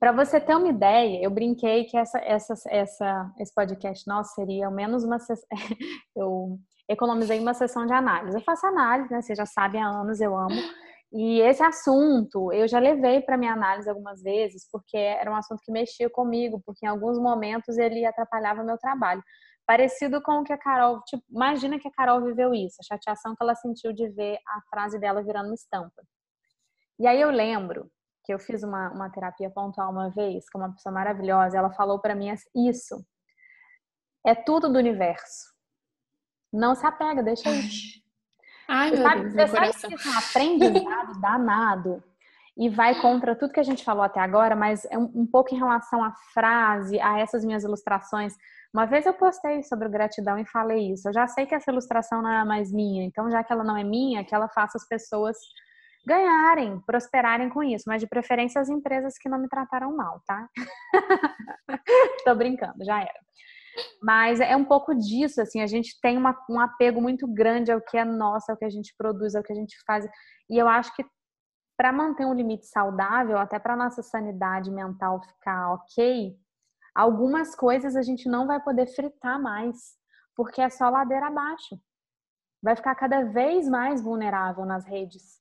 [0.00, 4.66] Para você ter uma ideia, eu brinquei que essa, essa, essa, esse podcast nosso seria
[4.66, 5.46] ao menos uma sessão.
[6.16, 8.36] eu economizei uma sessão de análise.
[8.36, 9.20] Eu faço análise, né?
[9.20, 10.60] Vocês já sabem há anos, eu amo.
[11.12, 15.60] E esse assunto eu já levei para minha análise algumas vezes, porque era um assunto
[15.62, 19.22] que mexia comigo, porque em alguns momentos ele atrapalhava meu trabalho.
[19.68, 23.36] Parecido com o que a Carol, tipo, imagina que a Carol viveu isso, a chateação
[23.36, 26.02] que ela sentiu de ver a frase dela virando estampa.
[26.98, 27.90] E aí eu lembro
[28.24, 31.98] que eu fiz uma, uma terapia pontual uma vez com uma pessoa maravilhosa, ela falou
[32.00, 33.04] para mim isso.
[34.26, 35.52] É tudo do universo.
[36.50, 38.00] Não se apega, deixa isso.
[38.66, 39.90] Ai, meu sabe, Deus, você sabe coração.
[39.90, 42.04] que isso é um aprendizado danado
[42.56, 45.54] e vai contra tudo que a gente falou até agora, mas é um, um pouco
[45.54, 48.34] em relação à frase, a essas minhas ilustrações.
[48.72, 51.08] Uma vez eu postei sobre gratidão e falei isso.
[51.08, 53.76] Eu já sei que essa ilustração não é mais minha, então já que ela não
[53.76, 55.36] é minha, que ela faça as pessoas
[56.06, 60.48] ganharem, prosperarem com isso, mas de preferência as empresas que não me trataram mal, tá?
[62.24, 63.20] Tô brincando, já era.
[64.02, 67.80] Mas é um pouco disso, assim, a gente tem uma, um apego muito grande ao
[67.80, 70.06] que é nosso, ao que a gente produz, ao que a gente faz.
[70.50, 71.04] E eu acho que
[71.76, 76.36] para manter um limite saudável, até para nossa sanidade mental ficar ok,
[76.98, 79.94] algumas coisas a gente não vai poder fritar mais,
[80.34, 81.80] porque é só ladeira abaixo.
[82.60, 85.38] Vai ficar cada vez mais vulnerável nas redes.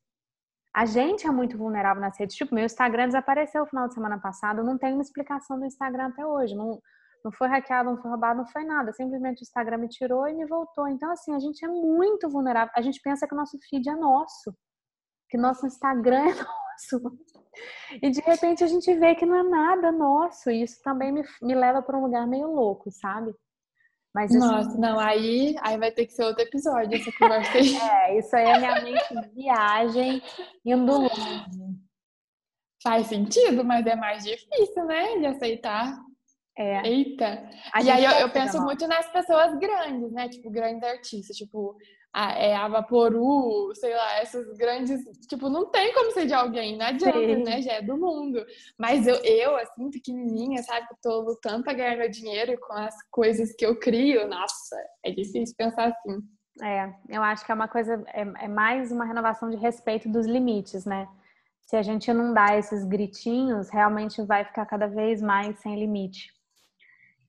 [0.72, 2.36] A gente é muito vulnerável nas redes.
[2.36, 4.64] Tipo, meu Instagram desapareceu no final de semana passado.
[4.64, 6.55] Não tem uma explicação do Instagram até hoje.
[6.55, 6.80] Não,
[7.26, 8.93] não foi hackeado, não foi roubado, não foi nada.
[8.93, 10.88] Simplesmente o Instagram me tirou e me voltou.
[10.88, 12.72] Então, assim, a gente é muito vulnerável.
[12.76, 14.55] A gente pensa que o nosso feed é nosso,
[15.28, 16.66] que nosso Instagram é nosso.
[18.01, 20.49] E de repente a gente vê que não é nada nosso.
[20.49, 23.34] E isso também me, me leva para um lugar meio louco, sabe?
[24.13, 24.45] Mas isso...
[24.45, 27.75] Nossa, não, aí, aí vai ter que ser outro episódio essa conversa aí.
[27.78, 30.21] é, isso aí é minha mente viagem
[30.65, 31.47] indo longe.
[32.82, 35.99] Faz sentido, mas é mais difícil, né, de aceitar.
[36.57, 36.88] É.
[36.88, 37.47] Eita!
[37.71, 40.28] A e aí eu, eu penso muito nas pessoas grandes, né?
[40.28, 41.78] Tipo, grandes artistas, tipo
[42.14, 45.03] a, é, a Vaporu, sei lá, essas grandes.
[45.28, 47.43] Tipo, não tem como ser de alguém, não adianta, Sim.
[47.43, 47.62] né?
[47.62, 48.43] Já é do mundo.
[48.78, 50.88] Mas eu, eu, assim, pequenininha, sabe?
[51.01, 54.28] Tô lutando pra ganhar meu dinheiro com as coisas que eu crio.
[54.28, 56.20] Nossa, é difícil pensar assim.
[56.64, 60.26] É, eu acho que é uma coisa, é, é mais uma renovação de respeito dos
[60.26, 61.08] limites, né?
[61.62, 66.34] Se a gente não dá esses gritinhos, realmente vai ficar cada vez mais sem limite.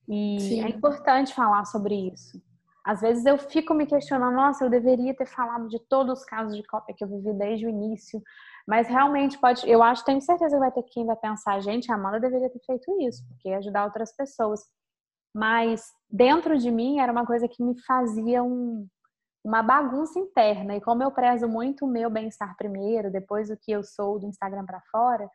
[0.08, 0.64] E Sim.
[0.64, 2.40] é importante falar sobre isso.
[2.84, 6.56] Às vezes eu fico me questionando, nossa, eu deveria ter falado de todos os casos
[6.56, 8.22] de cópia que eu vivi desde o início,
[8.66, 11.94] mas realmente pode, eu acho, tenho certeza que vai ter quem vai pensar, gente, a
[11.94, 14.60] Amanda deveria ter feito isso, porque ajudar outras pessoas.
[15.34, 18.86] Mas dentro de mim era uma coisa que me fazia um,
[19.44, 23.72] uma bagunça interna, e como eu prezo muito o meu bem-estar primeiro, depois o que
[23.72, 25.28] eu sou do Instagram para fora,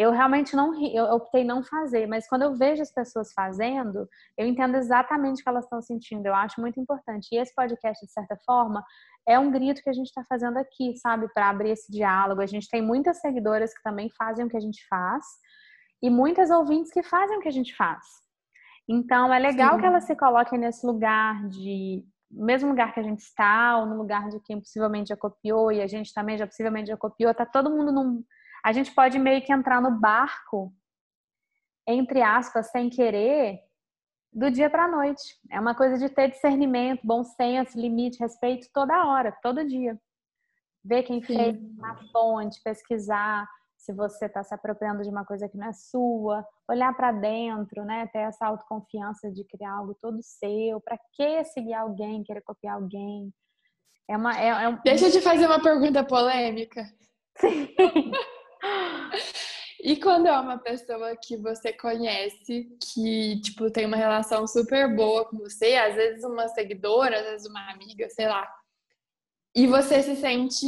[0.00, 4.46] eu realmente não eu optei não fazer, mas quando eu vejo as pessoas fazendo, eu
[4.46, 6.24] entendo exatamente o que elas estão sentindo.
[6.24, 7.28] Eu acho muito importante.
[7.30, 8.82] E esse podcast, de certa forma,
[9.28, 12.40] é um grito que a gente está fazendo aqui, sabe, para abrir esse diálogo.
[12.40, 15.22] A gente tem muitas seguidoras que também fazem o que a gente faz
[16.02, 18.02] e muitas ouvintes que fazem o que a gente faz.
[18.88, 19.80] Então, é legal Sim.
[19.80, 23.98] que elas se coloquem nesse lugar de mesmo lugar que a gente está, ou no
[23.98, 27.44] lugar de quem possivelmente já copiou, e a gente também já possivelmente já copiou, tá
[27.44, 28.24] todo mundo num,
[28.64, 30.72] a gente pode meio que entrar no barco,
[31.86, 33.60] entre aspas, sem querer,
[34.32, 35.38] do dia para a noite.
[35.50, 39.98] É uma coisa de ter discernimento, bom senso, limite, respeito toda hora, todo dia.
[40.84, 41.34] Ver quem Sim.
[41.36, 45.72] fez na fonte, pesquisar se você está se apropriando de uma coisa que não é
[45.72, 48.06] sua, olhar para dentro, né?
[48.08, 50.80] Ter essa autoconfiança de criar algo todo seu.
[50.80, 53.32] Para que seguir alguém, querer copiar alguém?
[54.08, 54.78] É uma, é, é um...
[54.82, 56.84] Deixa eu te fazer uma pergunta polêmica.
[57.38, 57.74] Sim.
[59.82, 65.24] E quando é uma pessoa que você conhece, que, tipo, tem uma relação super boa
[65.24, 68.46] com você, às vezes uma seguidora, às vezes uma amiga, sei lá,
[69.54, 70.66] e você se sente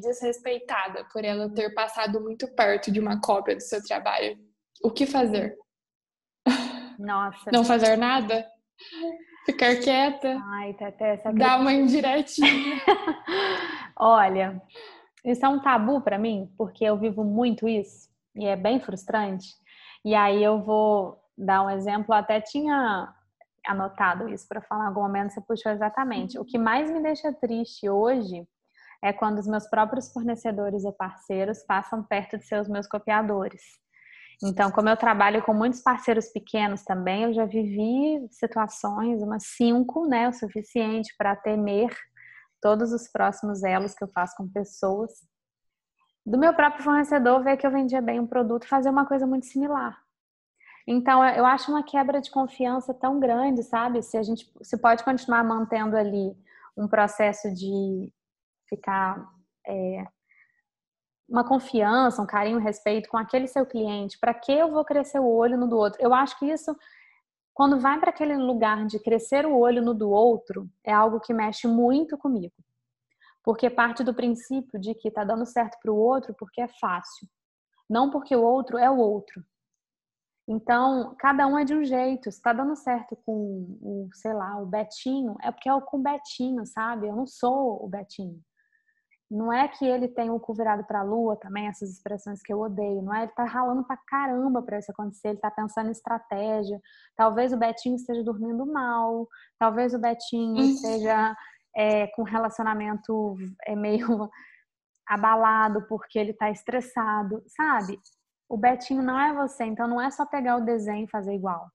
[0.00, 4.38] desrespeitada por ela ter passado muito perto de uma cópia do seu trabalho,
[4.82, 5.56] o que fazer?
[6.98, 7.50] Nossa.
[7.50, 8.46] Não fazer nada?
[9.44, 10.40] Ficar quieta?
[10.52, 12.80] Ai, Tete, essa Dar uma indiretinha.
[13.98, 14.62] Olha,
[15.24, 19.48] isso é um tabu para mim, porque eu vivo muito isso e é bem frustrante.
[20.04, 23.12] E aí eu vou dar um exemplo, até tinha
[23.66, 26.38] anotado isso para falar em algum momento, você puxou exatamente.
[26.38, 28.46] O que mais me deixa triste hoje
[29.02, 33.62] é quando os meus próprios fornecedores ou parceiros passam perto de seus meus copiadores.
[34.44, 40.06] Então, como eu trabalho com muitos parceiros pequenos também, eu já vivi situações, umas cinco,
[40.06, 41.96] né, o suficiente para temer
[42.62, 45.10] todos os próximos elos que eu faço com pessoas
[46.24, 49.46] do meu próprio fornecedor ver que eu vendia bem um produto fazer uma coisa muito
[49.46, 50.00] similar.
[50.86, 54.02] Então, eu acho uma quebra de confiança tão grande, sabe?
[54.02, 56.36] Se a gente se pode continuar mantendo ali
[56.76, 58.12] um processo de
[58.68, 59.28] ficar
[59.66, 60.04] é,
[61.28, 65.20] uma confiança, um carinho, um respeito com aquele seu cliente, para que eu vou crescer
[65.20, 66.00] o olho no do outro?
[66.02, 66.76] Eu acho que isso,
[67.54, 71.34] quando vai para aquele lugar de crescer o olho no do outro, é algo que
[71.34, 72.54] mexe muito comigo.
[73.44, 77.28] Porque parte do princípio de que está dando certo para o outro porque é fácil,
[77.88, 79.44] não porque o outro é o outro.
[80.48, 82.30] Então, cada um é de um jeito.
[82.30, 83.32] Se está dando certo com
[83.80, 87.06] o, sei lá, o Betinho, é porque é com o Betinho, sabe?
[87.06, 88.42] Eu não sou o Betinho.
[89.32, 92.52] Não é que ele tem o cu virado para a lua também, essas expressões que
[92.52, 93.00] eu odeio.
[93.00, 93.22] Não é?
[93.22, 95.28] Ele tá ralando pra caramba para isso acontecer.
[95.28, 96.78] Ele tá pensando em estratégia.
[97.16, 99.26] Talvez o Betinho esteja dormindo mal.
[99.58, 101.34] Talvez o Betinho esteja
[101.74, 104.28] é, com relacionamento é meio
[105.08, 107.98] abalado porque ele tá estressado, sabe?
[108.50, 111.70] O Betinho não é você, então não é só pegar o desenho e fazer igual.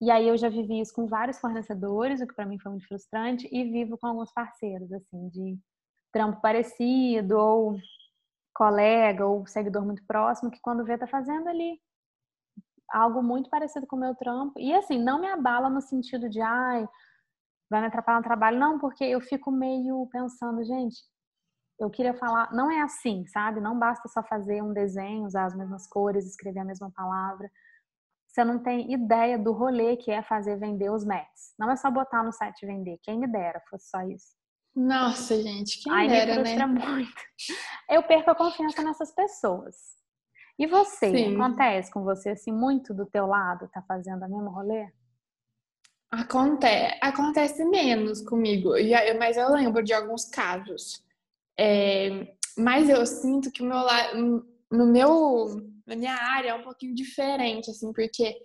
[0.00, 2.88] E aí eu já vivi isso com vários fornecedores, o que para mim foi muito
[2.88, 5.58] frustrante, e vivo com alguns parceiros, assim, de
[6.12, 7.76] trampo parecido, ou
[8.54, 11.80] colega, ou seguidor muito próximo, que quando vê tá fazendo ali
[12.90, 14.58] algo muito parecido com o meu trampo.
[14.58, 16.88] E assim, não me abala no sentido de, ai,
[17.70, 18.58] vai me atrapalhar no trabalho.
[18.58, 20.96] Não, porque eu fico meio pensando, gente,
[21.78, 23.60] eu queria falar, não é assim, sabe?
[23.60, 27.50] Não basta só fazer um desenho, usar as mesmas cores, escrever a mesma palavra.
[28.28, 31.54] Você não tem ideia do rolê que é fazer vender os Mets.
[31.58, 32.98] Não é só botar no site e vender.
[33.02, 34.36] Quem me dera fosse só isso.
[34.76, 36.86] Nossa, gente, quem Ai, dera, me frustra né?
[36.86, 37.14] muito.
[37.88, 39.96] Eu perco a confiança nessas pessoas.
[40.58, 41.10] E você?
[41.10, 41.34] Sim.
[41.34, 44.90] Acontece com você assim muito do teu lado, tá fazendo a mesma rolê?
[46.10, 48.70] Acontece, acontece menos comigo,
[49.18, 51.02] mas eu lembro de alguns casos.
[51.58, 53.78] É, mas eu sinto que o meu,
[54.70, 58.36] no meu, na minha área é um pouquinho diferente, assim, porque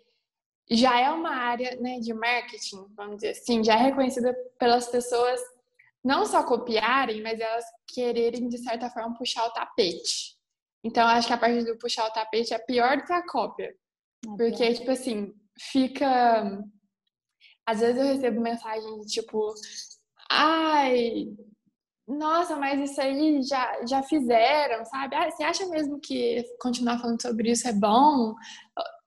[0.70, 5.42] já é uma área né, de marketing, vamos dizer assim, já é reconhecida pelas pessoas
[6.04, 10.36] não só copiarem, mas elas quererem, de certa forma, puxar o tapete.
[10.84, 13.68] Então, acho que a parte do puxar o tapete é pior do que a cópia.
[14.26, 16.64] É porque, tipo assim, fica
[17.66, 19.54] às vezes eu recebo mensagens tipo,
[20.30, 21.28] ai,
[22.08, 25.16] nossa, mas isso aí já, já fizeram, sabe?
[25.16, 28.36] Ah, você acha mesmo que continuar falando sobre isso é bom?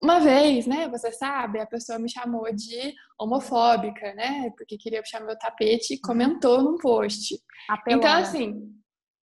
[0.03, 4.51] Uma vez, né, você sabe, a pessoa me chamou de homofóbica, né?
[4.57, 7.37] Porque queria puxar meu tapete e comentou num post.
[7.69, 8.03] Apelona.
[8.03, 8.73] Então, assim,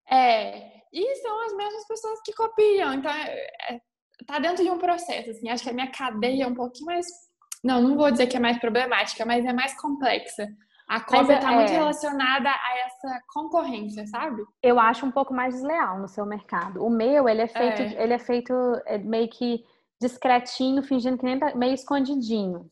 [0.09, 0.71] é.
[0.93, 2.93] E são as mesmas pessoas que copiam.
[2.93, 3.81] Então, é, é,
[4.25, 5.49] tá dentro de um processo, assim.
[5.49, 7.05] Acho que a minha cadeia é um pouquinho mais
[7.63, 10.47] não, não vou dizer que é mais problemática, mas é mais complexa.
[10.87, 14.43] A cópia está é, muito relacionada a essa concorrência, sabe?
[14.61, 16.83] Eu acho um pouco mais desleal no seu mercado.
[16.83, 18.03] O meu, ele é feito, é.
[18.03, 18.53] ele é feito
[18.85, 19.63] é, meio que
[20.01, 22.65] discretinho, fingindo que nem tá meio escondidinho.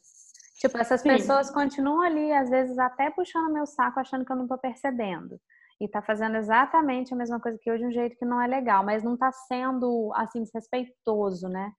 [0.60, 1.10] Tipo, essas Sim.
[1.10, 5.39] pessoas continuam ali, às vezes até puxando meu saco, achando que eu não tô percebendo.
[5.80, 8.47] E tá fazendo exatamente a mesma coisa que eu de um jeito que não é
[8.47, 11.72] legal, mas não tá sendo, assim, desrespeitoso, né?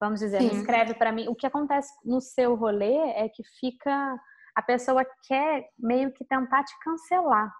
[0.00, 1.28] vamos dizer, escreve para mim.
[1.28, 4.18] O que acontece no seu rolê é que fica
[4.58, 7.54] a pessoa quer meio que tentar te cancelar.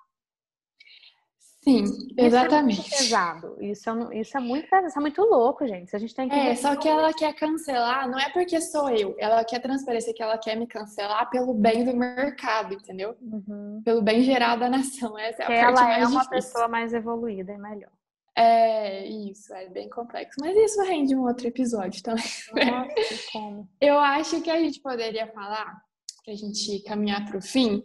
[1.63, 1.85] Sim,
[2.17, 2.81] exatamente.
[2.81, 3.57] Isso é pesado.
[3.61, 5.95] Isso é, isso é muito pesado, isso é muito louco, gente.
[5.95, 6.35] A gente tem que.
[6.35, 9.15] É, só que ela quer cancelar, não é porque sou eu.
[9.17, 13.17] Ela quer transparecer que ela quer me cancelar pelo bem do mercado, entendeu?
[13.21, 13.81] Uhum.
[13.85, 15.17] Pelo bem geral da nação.
[15.17, 16.31] Essa é a parte ela mais é uma difícil.
[16.31, 17.93] pessoa mais evoluída e melhor.
[18.37, 20.37] É, isso, é bem complexo.
[20.41, 22.25] Mas isso rende um outro episódio também.
[22.71, 23.69] Nossa, como?
[23.81, 25.81] Eu acho que a gente poderia falar,
[26.29, 27.83] pra gente caminhar pro fim,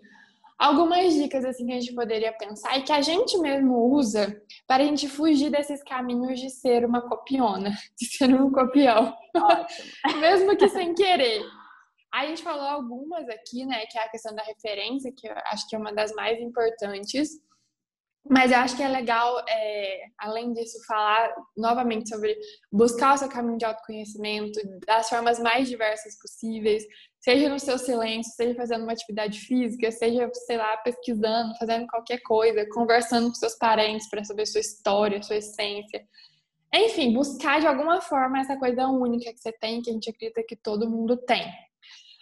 [0.60, 4.84] algumas dicas assim que a gente poderia pensar e que a gente mesmo usa para
[4.84, 9.16] a gente fugir desses caminhos de ser uma copiona, de ser um copião.
[10.20, 11.42] mesmo que sem querer.
[12.14, 15.68] A gente falou algumas aqui, né, que é a questão da referência, que eu acho
[15.70, 17.30] que é uma das mais importantes.
[18.30, 22.38] Mas eu acho que é legal, é, além disso, falar novamente sobre
[22.72, 26.86] buscar o seu caminho de autoconhecimento das formas mais diversas possíveis,
[27.24, 32.20] seja no seu silêncio, seja fazendo uma atividade física, seja, sei lá, pesquisando, fazendo qualquer
[32.20, 36.06] coisa, conversando com seus parentes para saber sua história, sua essência.
[36.74, 40.44] Enfim, buscar de alguma forma essa coisa única que você tem, que a gente acredita
[40.46, 41.50] que todo mundo tem.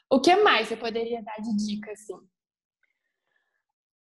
[0.08, 2.18] O que mais você poderia dar de dica, assim?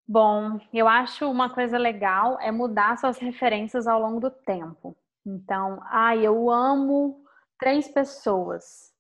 [0.08, 4.95] Bom, eu acho uma coisa legal é mudar suas referências ao longo do tempo.
[5.26, 7.24] Então, ah, eu amo
[7.58, 8.91] três pessoas.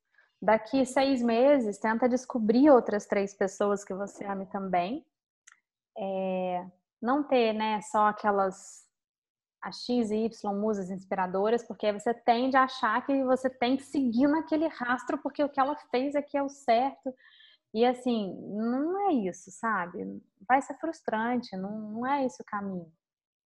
[0.41, 5.05] Daqui seis meses, tenta descobrir outras três pessoas que você ame também.
[5.97, 6.65] É,
[7.01, 8.89] não ter, né, só aquelas
[9.61, 13.83] a X e Y musas inspiradoras, porque você tende a achar que você tem que
[13.83, 17.13] seguir naquele rastro, porque o que ela fez aqui é o certo.
[17.73, 20.21] E assim, não é isso, sabe?
[20.47, 22.91] Vai ser frustrante, não, não é esse o caminho.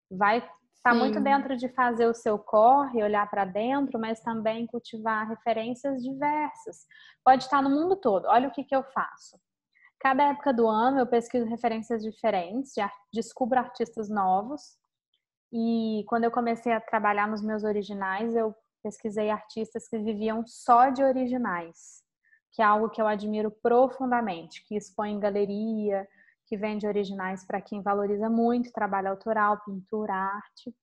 [0.08, 0.48] Vai
[0.84, 5.26] estar tá muito dentro de fazer o seu corre, olhar para dentro, mas também cultivar
[5.26, 6.86] referências diversas.
[7.24, 8.26] Pode estar no mundo todo.
[8.26, 9.40] Olha o que, que eu faço.
[9.98, 12.74] Cada época do ano eu pesquiso referências diferentes,
[13.10, 14.60] descubro artistas novos.
[15.50, 20.90] E quando eu comecei a trabalhar nos meus originais, eu pesquisei artistas que viviam só
[20.90, 22.04] de originais
[22.54, 26.06] que é algo que eu admiro profundamente, que expõe em galeria,
[26.46, 30.74] que vende originais para quem valoriza muito trabalho autoral, pintura, arte.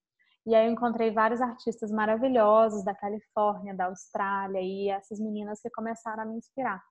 [0.46, 5.70] E aí eu encontrei vários artistas maravilhosos da Califórnia, da Austrália e essas meninas que
[5.70, 6.82] começaram a me inspirar.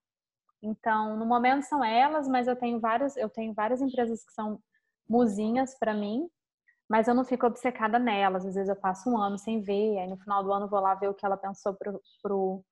[0.62, 4.60] Então, no momento são elas, mas eu tenho várias, eu tenho várias empresas que são
[5.08, 6.28] musinhas para mim,
[6.88, 8.46] mas eu não fico obcecada nelas.
[8.46, 10.94] Às vezes eu passo um ano sem ver, aí no final do ano vou lá
[10.94, 12.64] ver o que ela pensou pro, pro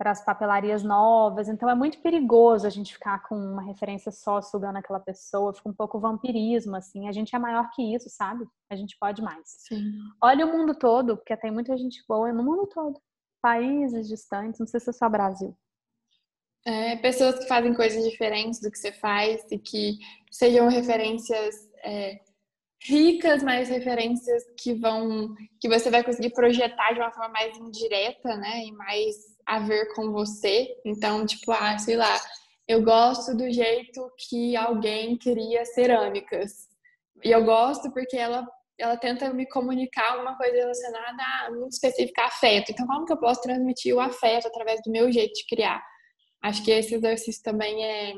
[0.00, 1.46] para as papelarias novas.
[1.46, 5.68] Então é muito perigoso a gente ficar com uma referência só sugando aquela pessoa, fica
[5.68, 7.06] um pouco vampirismo assim.
[7.06, 8.48] A gente é maior que isso, sabe?
[8.70, 9.42] A gente pode mais.
[9.44, 9.92] Sim.
[10.22, 12.98] Olha o mundo todo, porque tem muita gente boa no mundo todo.
[13.42, 15.54] Países distantes, não sei se é só Brasil.
[16.64, 19.98] É, pessoas que fazem coisas diferentes do que você faz e que
[20.30, 22.20] sejam referências é,
[22.82, 28.34] ricas, mas referências que vão que você vai conseguir projetar de uma forma mais indireta,
[28.38, 30.68] né, e mais a ver com você.
[30.86, 32.16] Então, tipo, ah, sei lá,
[32.68, 36.68] eu gosto do jeito que alguém cria cerâmicas.
[37.24, 38.46] E eu gosto porque ela
[38.78, 42.72] ela tenta me comunicar uma coisa relacionada a muito específica afeto.
[42.72, 45.82] Então, como que eu posso transmitir o afeto através do meu jeito de criar?
[46.42, 48.14] Acho que esse exercício também é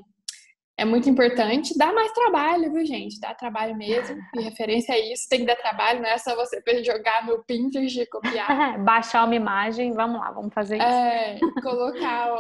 [0.77, 1.77] é muito importante.
[1.77, 3.21] Dá mais trabalho, viu, gente?
[3.21, 4.19] Dá trabalho mesmo.
[4.35, 8.01] E referência a isso, tem que dar trabalho, não é só você jogar no Pinterest
[8.01, 8.79] e copiar.
[8.83, 10.87] Baixar uma imagem, vamos lá, vamos fazer isso.
[10.87, 12.35] É, colocar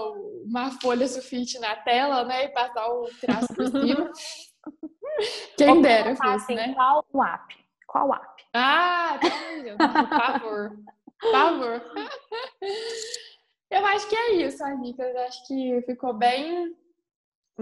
[0.45, 2.47] uma folha sulfite na tela, né?
[2.47, 4.11] E passar o traço por cima.
[5.57, 6.73] Quem dera, fosse, assim, né?
[6.75, 7.55] Qual o app?
[7.87, 8.45] Qual app?
[8.55, 10.79] Ah, por favor.
[11.21, 11.83] Por favor.
[13.71, 15.03] Eu acho que é isso, Anitta.
[15.03, 16.77] Eu acho que ficou bem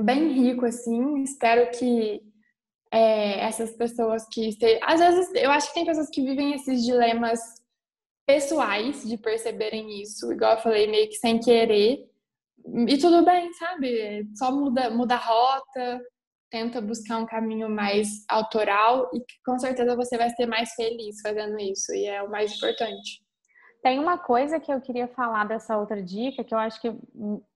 [0.02, 1.22] bem rico, assim.
[1.22, 2.20] Espero que
[2.92, 4.50] é, essas pessoas que.
[4.82, 7.40] Às vezes, eu acho que tem pessoas que vivem esses dilemas
[8.26, 12.08] pessoais de perceberem isso, igual eu falei, meio que sem querer.
[12.86, 14.28] E tudo bem, sabe?
[14.36, 16.00] Só muda, muda a rota,
[16.50, 21.58] tenta buscar um caminho mais autoral e com certeza você vai ser mais feliz fazendo
[21.58, 23.22] isso, e é o mais importante.
[23.82, 26.92] Tem uma coisa que eu queria falar dessa outra dica que eu acho que,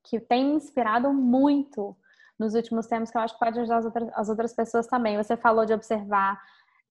[0.04, 1.94] que tem me inspirado muito
[2.38, 5.16] nos últimos tempos que eu acho que pode ajudar as outras, as outras pessoas também.
[5.16, 6.40] Você falou de observar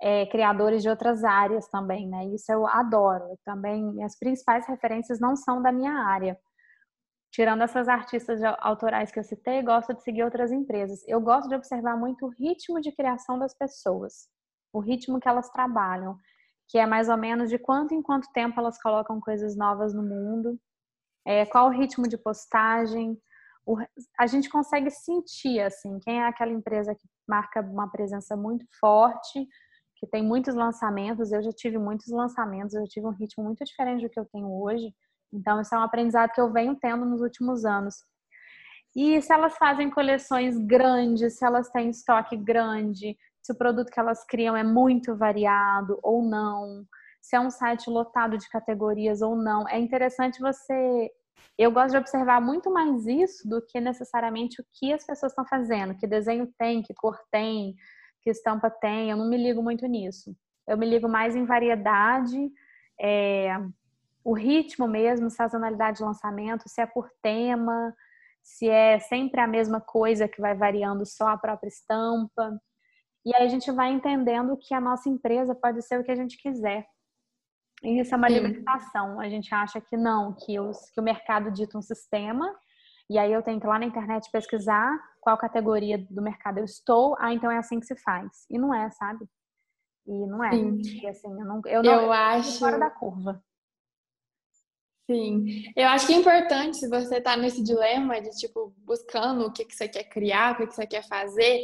[0.02, 2.26] é, criadores de outras áreas também, né?
[2.28, 3.38] Isso eu adoro.
[3.46, 6.38] Também, minhas principais referências não são da minha área.
[7.32, 11.04] Tirando essas artistas autorais que eu citei, gosto de seguir outras empresas.
[11.08, 14.28] Eu gosto de observar muito o ritmo de criação das pessoas,
[14.72, 16.18] o ritmo que elas trabalham,
[16.70, 20.04] que é mais ou menos de quanto em quanto tempo elas colocam coisas novas no
[20.04, 20.60] mundo,
[21.26, 23.18] é, qual o ritmo de postagem,
[23.66, 23.78] o,
[24.20, 29.48] a gente consegue sentir assim quem é aquela empresa que marca uma presença muito forte,
[29.96, 31.32] que tem muitos lançamentos.
[31.32, 34.50] Eu já tive muitos lançamentos, eu tive um ritmo muito diferente do que eu tenho
[34.62, 34.94] hoje.
[35.32, 37.96] Então, isso é um aprendizado que eu venho tendo nos últimos anos.
[38.96, 44.00] E se elas fazem coleções grandes, se elas têm estoque grande, se o produto que
[44.00, 46.86] elas criam é muito variado ou não,
[47.22, 49.68] se é um site lotado de categorias ou não.
[49.68, 51.12] É interessante você.
[51.58, 55.46] Eu gosto de observar muito mais isso do que necessariamente o que as pessoas estão
[55.46, 57.76] fazendo, que desenho tem, que cor tem,
[58.22, 59.12] que estampa tem.
[59.12, 60.36] Eu não me ligo muito nisso.
[60.68, 62.52] Eu me ligo mais em variedade,
[63.00, 63.56] é,
[64.24, 67.94] o ritmo mesmo, sazonalidade de lançamento, se é por tema,
[68.42, 72.60] se é sempre a mesma coisa que vai variando só a própria estampa.
[73.26, 76.16] E aí a gente vai entendendo que a nossa empresa pode ser o que a
[76.16, 76.86] gente quiser.
[77.84, 78.40] E isso é uma Sim.
[78.40, 79.20] limitação.
[79.20, 82.56] A gente acha que não, que, os, que o mercado dita um sistema,
[83.10, 86.66] e aí eu tenho que ir lá na internet pesquisar qual categoria do mercado eu
[86.66, 88.46] estou, ah, então é assim que se faz.
[88.50, 89.28] E não é, sabe?
[90.06, 90.52] E não é.
[90.52, 90.82] Sim.
[91.02, 93.44] E assim, eu não, eu não eu acho fora da curva.
[95.10, 99.52] Sim, eu acho que é importante se você está nesse dilema de tipo buscando o
[99.52, 101.60] que, que você quer criar, o que, que você quer fazer,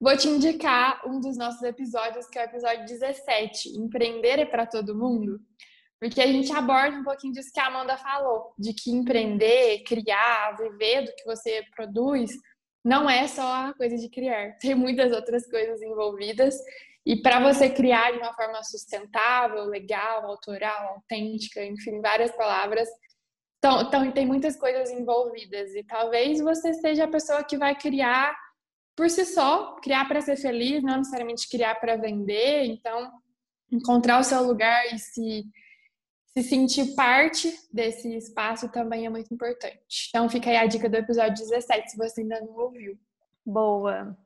[0.00, 4.66] vou te indicar um dos nossos episódios, que é o episódio 17, Empreender é para
[4.66, 5.38] todo mundo.
[6.00, 10.56] Porque a gente aborda um pouquinho disso que a Amanda falou, de que empreender, criar,
[10.56, 12.30] viver do que você produz,
[12.82, 14.56] não é só a coisa de criar.
[14.58, 16.54] Tem muitas outras coisas envolvidas.
[17.04, 22.88] E para você criar de uma forma sustentável, legal, autoral, autêntica, enfim, várias palavras.
[23.58, 25.74] Então, então, tem muitas coisas envolvidas.
[25.74, 28.34] E talvez você seja a pessoa que vai criar
[28.96, 32.64] por si só, criar para ser feliz, não necessariamente criar para vender.
[32.64, 33.10] Então,
[33.70, 35.44] encontrar o seu lugar e se,
[36.26, 40.08] se sentir parte desse espaço também é muito importante.
[40.08, 42.98] Então, fica aí a dica do episódio 17, se você ainda não ouviu.
[43.44, 44.16] Boa.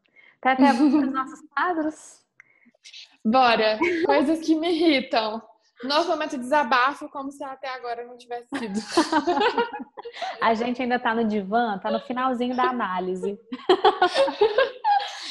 [0.41, 2.23] Tá até os nossos quadros?
[3.25, 3.79] Bora!
[4.05, 5.43] Coisas que me irritam.
[5.85, 8.81] Nosso momento de desabafo, como se até agora não tivesse sido.
[10.41, 13.39] A gente ainda tá no divã, tá no finalzinho da análise.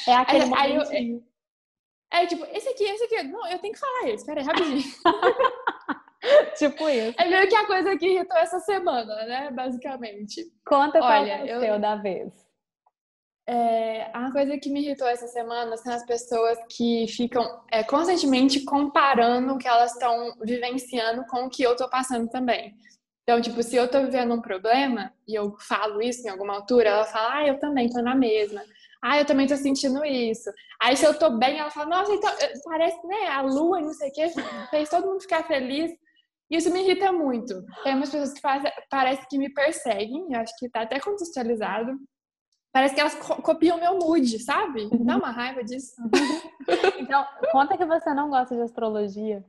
[0.08, 1.24] É aquele aí, aí
[2.12, 3.24] é, é, tipo, esse aqui, esse aqui.
[3.24, 4.84] Não, eu tenho que falar esse, peraí, rapidinho.
[6.58, 7.16] tipo isso.
[7.20, 9.52] É meio que a coisa que irritou essa semana, né?
[9.52, 10.44] Basicamente.
[10.66, 11.80] Conta qual Olha, é o eu...
[11.80, 12.32] da vez.
[13.46, 18.64] É, a coisa que me irritou essa semana são as pessoas que ficam é, constantemente
[18.64, 22.74] comparando o que elas estão vivenciando com o que eu tô passando também.
[23.24, 26.90] Então, tipo, se eu tô vivendo um problema e eu falo isso em alguma altura,
[26.90, 28.62] ela fala, ah, eu também tô na mesma.
[29.02, 30.50] Ah, eu também tô sentindo isso.
[30.82, 33.84] Aí, se eu tô bem, ela fala, nossa, então, eh, parece, né, a lua e
[33.84, 34.30] não sei o que,
[34.70, 35.92] fez todo mundo ficar feliz.
[36.50, 37.64] Isso me irrita muito.
[37.84, 41.98] Tem umas pessoas que fazem, parece que me perseguem, eu acho que tá até contextualizado,
[42.74, 44.86] Parece que elas co copiam meu mood, sabe?
[44.86, 45.06] Uhum.
[45.06, 46.02] Dá uma raiva disso.
[46.98, 49.44] Então, conta que você não gosta de astrologia.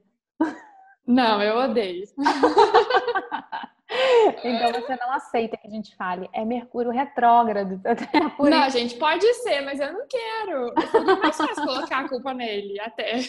[1.06, 2.02] Não, eu odeio.
[4.42, 6.28] então você não aceita que a gente fale.
[6.32, 7.80] É Mercúrio retrógrado.
[7.86, 10.74] É não, gente, pode ser, mas eu não quero.
[10.90, 13.20] Seria mais fácil colocar a culpa nele, até.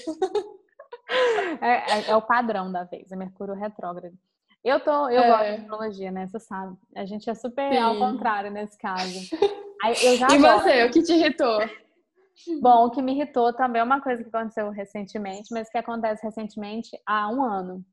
[1.62, 4.18] É, é, é, o padrão da vez, é Mercúrio retrógrado.
[4.64, 5.28] Eu tô, eu é.
[5.28, 6.28] gosto de astrologia, né?
[6.28, 6.76] Você sabe.
[6.96, 7.78] A gente é super Sim.
[7.78, 9.20] ao contrário nesse caso.
[9.94, 11.60] E você, o que te irritou?
[12.62, 16.24] Bom, o que me irritou também é uma coisa que aconteceu recentemente, mas que acontece
[16.24, 17.84] recentemente há um ano.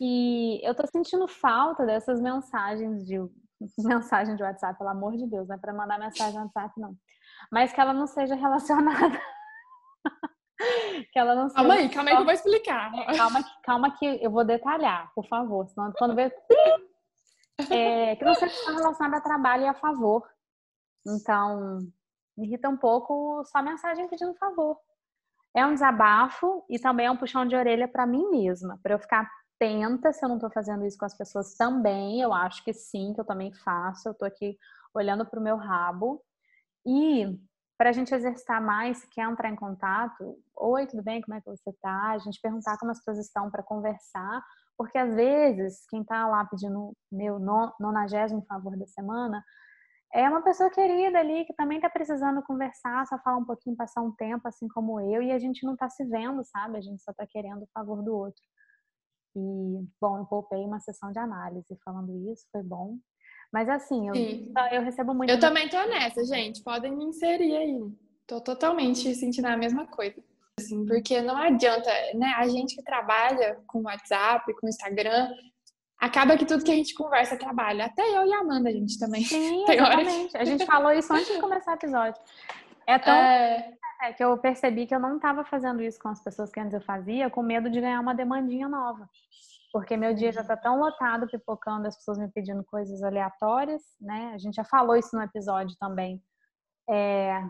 [0.00, 3.18] E eu tô sentindo falta dessas mensagens de
[3.78, 6.96] mensagem de WhatsApp, pelo amor de Deus, não é para mandar mensagem no WhatsApp não.
[7.50, 9.20] Mas que ela não seja relacionada
[11.12, 12.92] que ela não Calma aí, calma aí que eu vou explicar.
[12.94, 15.66] É, calma, calma que eu vou detalhar, por favor.
[15.68, 16.34] Senão quando ver.
[17.70, 20.26] É, que não seja relacionada a trabalho e a favor.
[21.06, 21.80] Então,
[22.36, 24.78] me irrita um pouco só mensagem pedindo favor.
[25.54, 28.98] É um desabafo e também é um puxão de orelha para mim mesma, para eu
[28.98, 29.28] ficar
[29.62, 32.20] atenta se eu não estou fazendo isso com as pessoas também.
[32.20, 34.08] Eu acho que sim, que eu também faço.
[34.08, 34.58] Eu estou aqui
[34.94, 36.22] olhando para o meu rabo.
[36.84, 37.38] E
[37.78, 41.20] para a gente exercitar mais, se quer entrar em contato, oi, tudo bem?
[41.20, 42.10] Como é que você está?
[42.10, 44.44] A gente perguntar como as pessoas estão para conversar,
[44.76, 47.38] porque às vezes quem está lá pedindo meu
[47.78, 49.44] nonagésimo favor da semana
[50.14, 54.02] é uma pessoa querida ali que também está precisando conversar, só falar um pouquinho, passar
[54.02, 56.76] um tempo, assim como eu, e a gente não está se vendo, sabe?
[56.76, 58.42] A gente só está querendo o favor do outro.
[59.34, 62.98] E, bom, eu poupei uma sessão de análise falando isso, foi bom.
[63.52, 64.14] Mas assim, eu,
[64.72, 65.30] eu recebo muito.
[65.30, 66.62] Eu também tô nessa, gente.
[66.62, 67.80] Podem me inserir aí.
[68.26, 70.22] Tô totalmente sentindo a mesma coisa.
[70.58, 72.32] Assim, porque não adianta, né?
[72.36, 75.30] A gente que trabalha com WhatsApp, com Instagram,
[76.02, 77.84] acaba que tudo que a gente conversa trabalha.
[77.84, 79.22] Até eu e a Amanda, a gente também.
[79.22, 80.36] Sim, exatamente.
[80.36, 82.20] A gente falou isso antes de começar o episódio.
[82.84, 83.72] É tão, é...
[84.02, 86.74] É que eu percebi que eu não estava fazendo isso com as pessoas que antes
[86.74, 89.08] eu fazia, com medo de ganhar uma demandinha nova.
[89.72, 94.32] Porque meu dia já está tão lotado, pipocando, as pessoas me pedindo coisas aleatórias, né?
[94.34, 96.20] A gente já falou isso no episódio também.
[96.90, 97.40] É...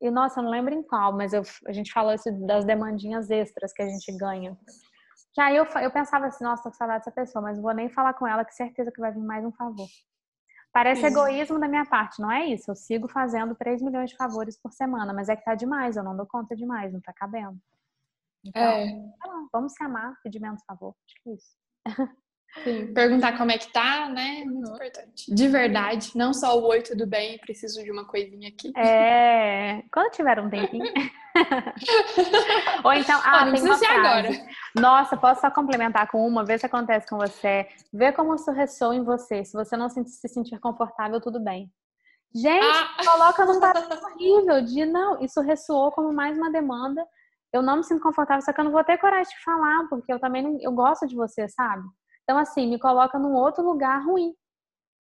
[0.00, 3.28] E, nossa, eu não lembro em qual, mas eu, a gente falou isso das demandinhas
[3.30, 4.56] extras que a gente ganha.
[5.36, 7.74] Que aí eu, eu pensava assim, nossa, tô com saudade dessa pessoa, mas não vou
[7.74, 9.86] nem falar com ela, que certeza que vai vir mais um favor.
[10.72, 11.08] Parece isso.
[11.08, 12.70] egoísmo da minha parte, não é isso.
[12.70, 16.02] Eu sigo fazendo 3 milhões de favores por semana, mas é que tá demais, eu
[16.02, 17.60] não dou conta demais, não tá cabendo.
[18.46, 19.10] Então, é.
[19.52, 20.96] vamos se amar, pedir menos favor.
[21.04, 21.58] Acho que é isso.
[22.64, 24.44] Sim, perguntar como é que tá, né?
[24.44, 24.74] Muito uhum.
[24.74, 25.34] importante.
[25.34, 28.72] De verdade, não só o oi, tudo bem, preciso de uma coisinha aqui.
[28.76, 30.84] É, quando tiver um tempinho.
[32.82, 33.94] Ou então, ah, não tem uma frase.
[33.94, 34.28] agora.
[34.74, 37.68] Nossa, posso só complementar com uma, ver se acontece com você.
[37.92, 39.44] Ver como isso ressoa em você.
[39.44, 41.70] Se você não se sentir confortável, tudo bem.
[42.34, 43.04] Gente, ah.
[43.04, 47.06] coloca num padrão horrível de não, isso ressoou como mais uma demanda.
[47.52, 50.12] Eu não me sinto confortável, só que eu não vou ter coragem de falar, porque
[50.12, 51.82] eu também não, eu gosto de você, sabe?
[52.26, 54.34] Então, assim, me coloca num outro lugar ruim.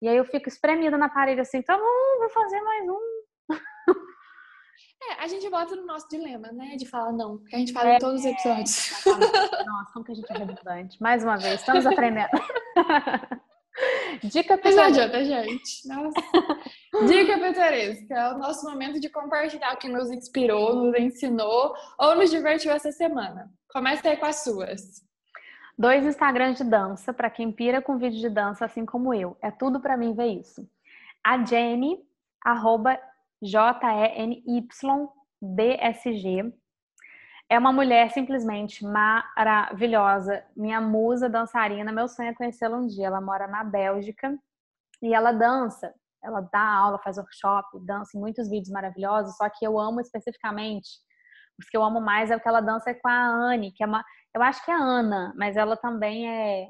[0.02, 3.24] E aí eu fico espremida na parede assim, então hum, vou fazer mais um.
[5.06, 6.76] É, a gente bota no nosso dilema, né?
[6.76, 9.04] De falar não, porque a gente fala é, em todos os episódios.
[9.66, 11.02] Nossa, como que a gente é redundante.
[11.02, 12.30] Mais uma vez, estamos aprendendo.
[14.22, 14.76] Dica pitoresca.
[14.76, 15.88] Não adianta, gente.
[15.88, 16.20] Nossa.
[17.06, 18.14] Dica pitoresca.
[18.14, 22.72] É o nosso momento de compartilhar o que nos inspirou, nos ensinou ou nos divertiu
[22.72, 23.50] essa semana.
[23.70, 25.04] Começa aí com as suas.
[25.76, 29.36] Dois Instagrams de dança, para quem pira com vídeo de dança, assim como eu.
[29.42, 30.64] É tudo para mim ver isso.
[31.22, 31.98] A Jenny,
[32.44, 32.96] arroba
[33.42, 33.82] J-E-N-Y-D-S-G.
[37.48, 41.90] É uma mulher simplesmente maravilhosa, minha musa dançarina.
[41.90, 43.08] Meu sonho é conhecê-la um dia.
[43.08, 44.38] Ela mora na Bélgica
[45.02, 45.92] e ela dança.
[46.22, 49.36] Ela dá aula, faz workshop, dança em muitos vídeos maravilhosos.
[49.36, 50.88] Só que eu amo especificamente,
[51.58, 53.86] os que eu amo mais é o que ela dança com a Anne, que é
[53.86, 56.66] uma eu acho que é a Ana, mas ela também é.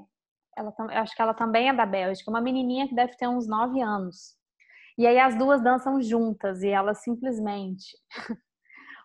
[0.56, 3.48] Ela, eu acho que ela também é da Bélgica, uma menininha que deve ter uns
[3.48, 4.36] 9 anos.
[4.96, 7.86] E aí as duas dançam juntas e elas simplesmente.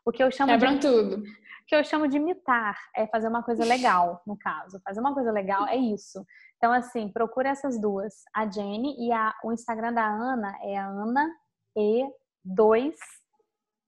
[0.06, 0.82] o que eu chamo Quebram de.
[0.82, 1.16] tudo.
[1.24, 4.80] O que eu chamo de imitar é fazer uma coisa legal, no caso.
[4.84, 6.24] Fazer uma coisa legal é isso.
[6.58, 10.88] Então, assim, procura essas duas, a Jenny e a, o Instagram da Ana é a
[10.88, 11.32] Ana
[11.78, 12.94] E2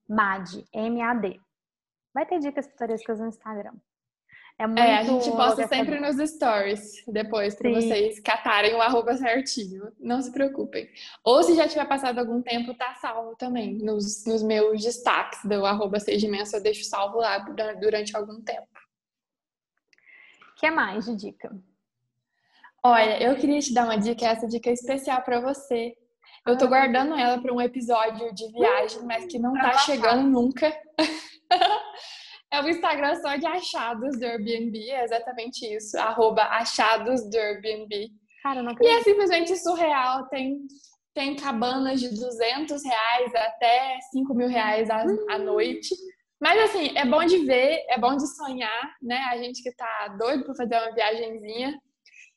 [0.08, 1.40] MAD, M-A-D.
[2.14, 3.74] Vai ter dicas pitorescas no Instagram.
[4.58, 9.16] É, muito é, a gente posta sempre nos stories depois para vocês catarem o arroba
[9.16, 9.90] certinho.
[9.98, 10.88] Não se preocupem.
[11.24, 13.74] Ou se já tiver passado algum tempo, tá salvo também.
[13.74, 18.68] Nos, nos meus destaques do arroba seis eu deixo salvo lá durante algum tempo.
[20.50, 21.56] O que mais de dica?
[22.84, 25.96] Olha, eu queria te dar uma dica, essa dica é especial para você.
[26.46, 26.68] Eu tô ah.
[26.68, 30.72] guardando ela para um episódio de viagem, mas que não tá chegando nunca.
[32.52, 35.98] É o Instagram só de achados do Airbnb, é exatamente isso.
[35.98, 38.10] Arroba achados do Airbnb.
[38.42, 38.94] Cara, não acredito.
[38.94, 40.28] E é simplesmente surreal.
[40.28, 40.58] Tem,
[41.14, 45.94] tem cabanas de 200 reais até 5 mil reais a, a noite.
[46.38, 49.16] Mas assim, é bom de ver, é bom de sonhar, né?
[49.30, 51.80] A gente que tá doido para fazer uma viagenzinha.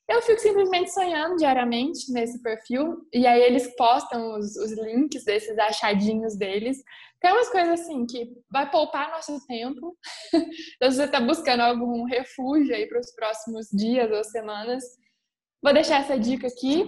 [0.07, 5.57] Eu fico simplesmente sonhando diariamente nesse perfil, e aí eles postam os, os links desses
[5.57, 6.77] achadinhos deles.
[7.25, 9.97] Tem umas coisas assim que vai poupar nosso tempo.
[10.75, 14.83] então, se você está buscando algum refúgio aí para os próximos dias ou semanas,
[15.59, 16.87] vou deixar essa dica aqui.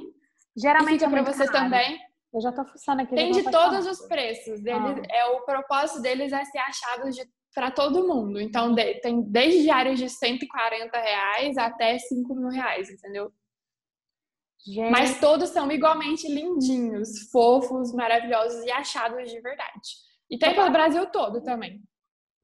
[0.55, 1.63] Geralmente é para você caro.
[1.63, 1.99] também.
[2.31, 3.15] Eu já tô fuçando aqui.
[3.15, 4.61] Tem de todos os preços.
[4.61, 5.01] Deles, ah.
[5.09, 8.39] É o propósito deles é ser achados de para todo mundo.
[8.39, 13.33] Então, de, tem desde diários de 140 reais até 5 mil reais, entendeu?
[14.63, 14.91] Gente.
[14.91, 20.06] Mas todos são igualmente lindinhos, fofos, maravilhosos e achados de verdade.
[20.30, 21.81] E tem pelo Brasil todo também.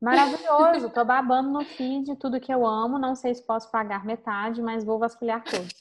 [0.02, 2.99] Maravilhoso, tô babando no feed, tudo que eu amo.
[2.99, 5.74] Não sei se posso pagar metade, mas vou vasculhar todos.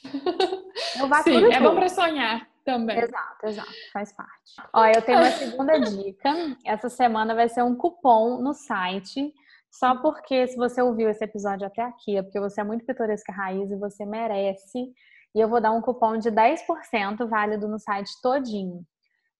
[0.96, 2.98] Eu Sim, tudo é bom para sonhar também.
[2.98, 4.54] Exato, exato, faz parte.
[4.72, 6.56] Ó, eu tenho uma segunda dica.
[6.64, 9.32] Essa semana vai ser um cupom no site.
[9.70, 13.32] Só porque se você ouviu esse episódio até aqui, é porque você é muito pitoresca
[13.32, 14.92] raiz e você merece.
[15.34, 18.84] E eu vou dar um cupom de 10% válido no site todinho.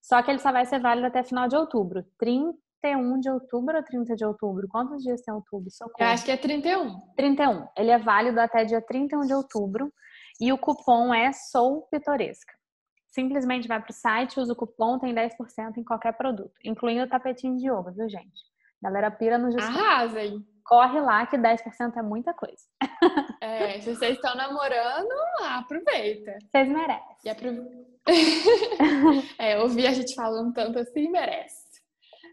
[0.03, 2.05] Só que ele só vai ser válido até final de outubro.
[2.19, 4.66] 31 de outubro ou 30 de outubro?
[4.69, 5.70] Quantos dias tem outubro?
[5.70, 5.97] Socorro.
[6.01, 7.01] Eu acho que é 31.
[7.16, 7.69] 31.
[7.77, 9.93] Ele é válido até dia 31 de outubro.
[10.41, 12.53] E o cupom é Sou Pitoresca
[13.12, 17.09] simplesmente vai para o site, usa o cupom, tem 10% em qualquer produto, incluindo o
[17.09, 18.52] tapetinho de yoga, viu, gente?
[18.83, 19.79] Galera pira no desconto.
[19.79, 20.45] Arrasem!
[20.65, 22.63] Corre lá que 10% é muita coisa.
[23.41, 26.39] É, se vocês estão namorando, aproveita.
[26.51, 27.17] Vocês merecem.
[27.25, 27.69] E apro...
[29.39, 31.63] é, ouvir a gente falando tanto assim, merece.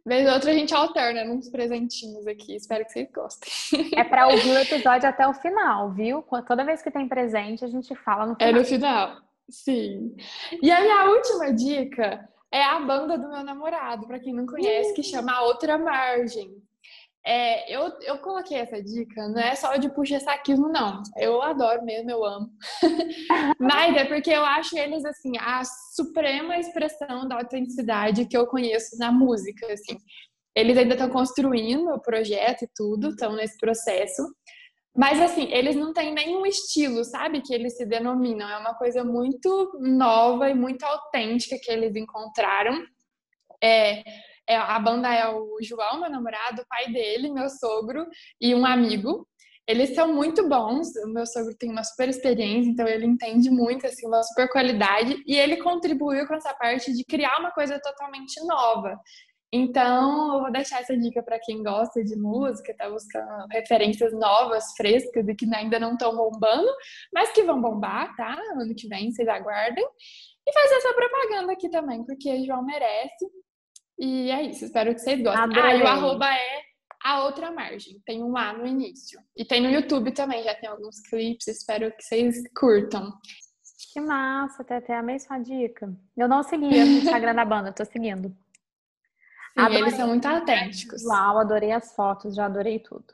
[0.06, 2.56] Vez ou outra a gente alterna uns presentinhos aqui.
[2.56, 3.52] Espero que vocês gostem.
[3.96, 6.24] É para ouvir o episódio até o final, viu?
[6.48, 8.50] Toda vez que tem presente, a gente fala no final.
[8.50, 9.18] É no final.
[9.50, 10.16] Sim.
[10.62, 14.94] E a minha última dica é a banda do meu namorado, para quem não conhece,
[14.94, 16.52] que chama A Outra Margem.
[17.26, 21.04] É, eu, eu coloquei essa dica, não é só de puxa saquismo, não.
[21.18, 22.50] Eu adoro mesmo, eu amo.
[23.60, 25.62] Mas é porque eu acho eles, assim, a
[25.94, 29.98] suprema expressão da autenticidade que eu conheço na música, assim.
[30.56, 34.24] Eles ainda estão construindo o projeto e tudo, estão nesse processo.
[34.96, 37.42] Mas, assim, eles não têm nenhum estilo, sabe?
[37.42, 38.50] Que eles se denominam.
[38.50, 42.84] É uma coisa muito nova e muito autêntica que eles encontraram.
[43.62, 44.04] É,
[44.48, 48.08] é, a banda é o João, meu namorado, o pai dele, meu sogro
[48.42, 49.28] e um amigo.
[49.68, 50.88] Eles são muito bons.
[51.06, 55.24] O meu sogro tem uma super experiência, então ele entende muito, assim, uma super qualidade.
[55.28, 59.00] E ele contribuiu com essa parte de criar uma coisa totalmente nova.
[59.52, 64.74] Então, eu vou deixar essa dica para quem gosta de música, tá buscando referências novas,
[64.78, 66.70] frescas e que ainda não estão bombando,
[67.12, 68.38] mas que vão bombar, tá?
[68.54, 69.84] Ano que vem, vocês aguardem.
[70.48, 73.26] E fazer essa propaganda aqui também, porque João merece.
[73.98, 75.44] E é isso, espero que vocês gostem.
[75.44, 75.72] Adorei.
[75.72, 76.62] Ah, e o arroba é
[77.04, 78.00] a outra margem.
[78.06, 79.20] Tem um A no início.
[79.36, 83.12] E tem no YouTube também, já tem alguns clipes, espero que vocês curtam.
[83.92, 85.92] Que massa, até até a mesma dica.
[86.16, 88.36] Eu não seguia no Instagram da banda, tô seguindo.
[89.60, 89.82] Sim, adorei.
[89.82, 91.04] eles são muito autênticos.
[91.06, 93.06] Uau, adorei as fotos, já adorei tudo.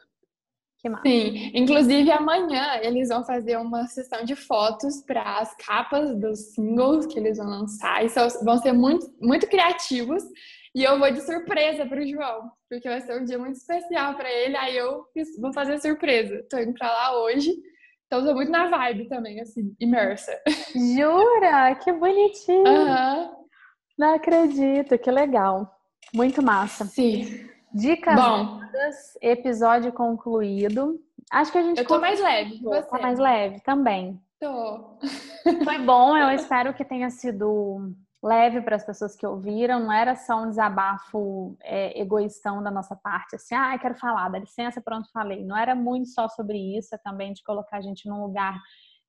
[0.80, 1.04] Que massa.
[1.08, 7.06] Sim, inclusive amanhã eles vão fazer uma sessão de fotos para as capas dos singles
[7.08, 8.06] que eles vão lançar.
[8.06, 8.10] E
[8.44, 10.24] vão ser muito, muito criativos.
[10.76, 14.14] E eu vou de surpresa para o João, porque vai ser um dia muito especial
[14.16, 14.58] para ele.
[14.58, 15.06] Aí eu
[15.40, 16.46] vou fazer surpresa.
[16.50, 17.52] Tô indo para lá hoje.
[18.06, 20.40] Então tô muito na vibe também, assim, imersa.
[20.76, 21.76] Jura?
[21.76, 22.68] Que bonitinho!
[22.68, 23.46] Uhum.
[23.98, 25.75] Não acredito, que legal.
[26.14, 26.86] Muito massa.
[26.86, 27.50] Sim.
[27.74, 28.62] Dicas Bom,
[29.22, 31.00] episódio concluído.
[31.32, 31.78] Acho que a gente.
[31.80, 32.62] Eu tô mais leve.
[32.62, 32.90] Você.
[32.90, 34.22] Tá mais leve também.
[34.40, 34.98] Tô.
[35.64, 39.80] Foi bom, eu espero que tenha sido leve para as pessoas que ouviram.
[39.80, 44.40] Não era só um desabafo é, egoístão da nossa parte, assim, ah, quero falar, dá
[44.40, 45.46] licença, pronto, falei.
[45.46, 48.60] Não era muito só sobre isso, é também de colocar a gente num lugar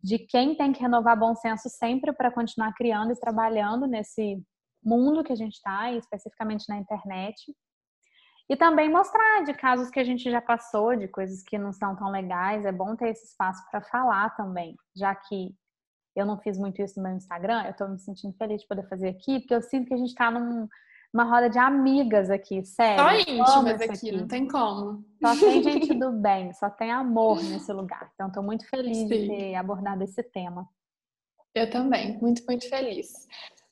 [0.03, 4.41] de quem tem que renovar bom senso sempre para continuar criando e trabalhando nesse
[4.87, 7.55] mundo que a gente está, especificamente na internet.
[8.49, 11.97] E também mostrar de casos que a gente já passou, de coisas que não são
[11.97, 12.65] tão legais.
[12.65, 15.55] É bom ter esse espaço para falar também, já que
[16.15, 18.89] eu não fiz muito isso no meu Instagram, eu estou me sentindo feliz de poder
[18.89, 20.67] fazer aqui, porque eu sinto que a gente está num,
[21.13, 23.05] numa roda de amigas aqui, sério.
[23.05, 25.05] Só íntimas aqui, aqui, não tem como.
[25.23, 28.11] Só tem gente do bem, só tem amor nesse lugar.
[28.15, 29.09] Então, estou muito feliz Sim.
[29.09, 30.67] de ter abordado esse tema.
[31.55, 33.27] Eu também, muito, muito feliz.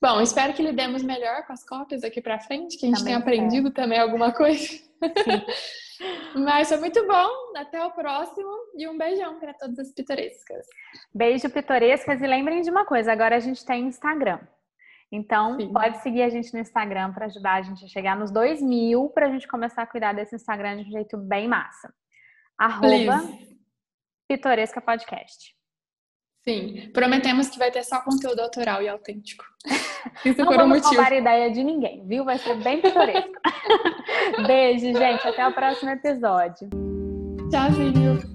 [0.05, 3.15] Bom, espero que lidemos melhor com as cópias daqui para frente, que a gente também
[3.15, 4.69] tenha aprendido também alguma coisa.
[6.37, 7.57] Mas foi muito bom.
[7.57, 10.67] Até o próximo e um beijão para todas as pitorescas.
[11.15, 12.21] Beijo, pitorescas.
[12.21, 14.41] E lembrem de uma coisa: agora a gente tem Instagram.
[15.11, 15.73] Então, Sim.
[15.73, 19.09] pode seguir a gente no Instagram para ajudar a gente a chegar nos 2 mil
[19.09, 21.91] para a gente começar a cuidar desse Instagram de um jeito bem massa.
[22.59, 23.23] Arroba
[24.29, 25.55] Pitoresca Podcast.
[26.47, 29.45] Sim, prometemos que vai ter só conteúdo autoral e autêntico.
[30.25, 30.95] Isso Não por um motivo.
[30.95, 32.25] Não roubar ideia de ninguém, viu?
[32.25, 33.33] Vai ser bem pitoresco.
[34.47, 35.27] Beijo, gente.
[35.27, 36.69] Até o próximo episódio.
[37.51, 38.34] Tchauzinho.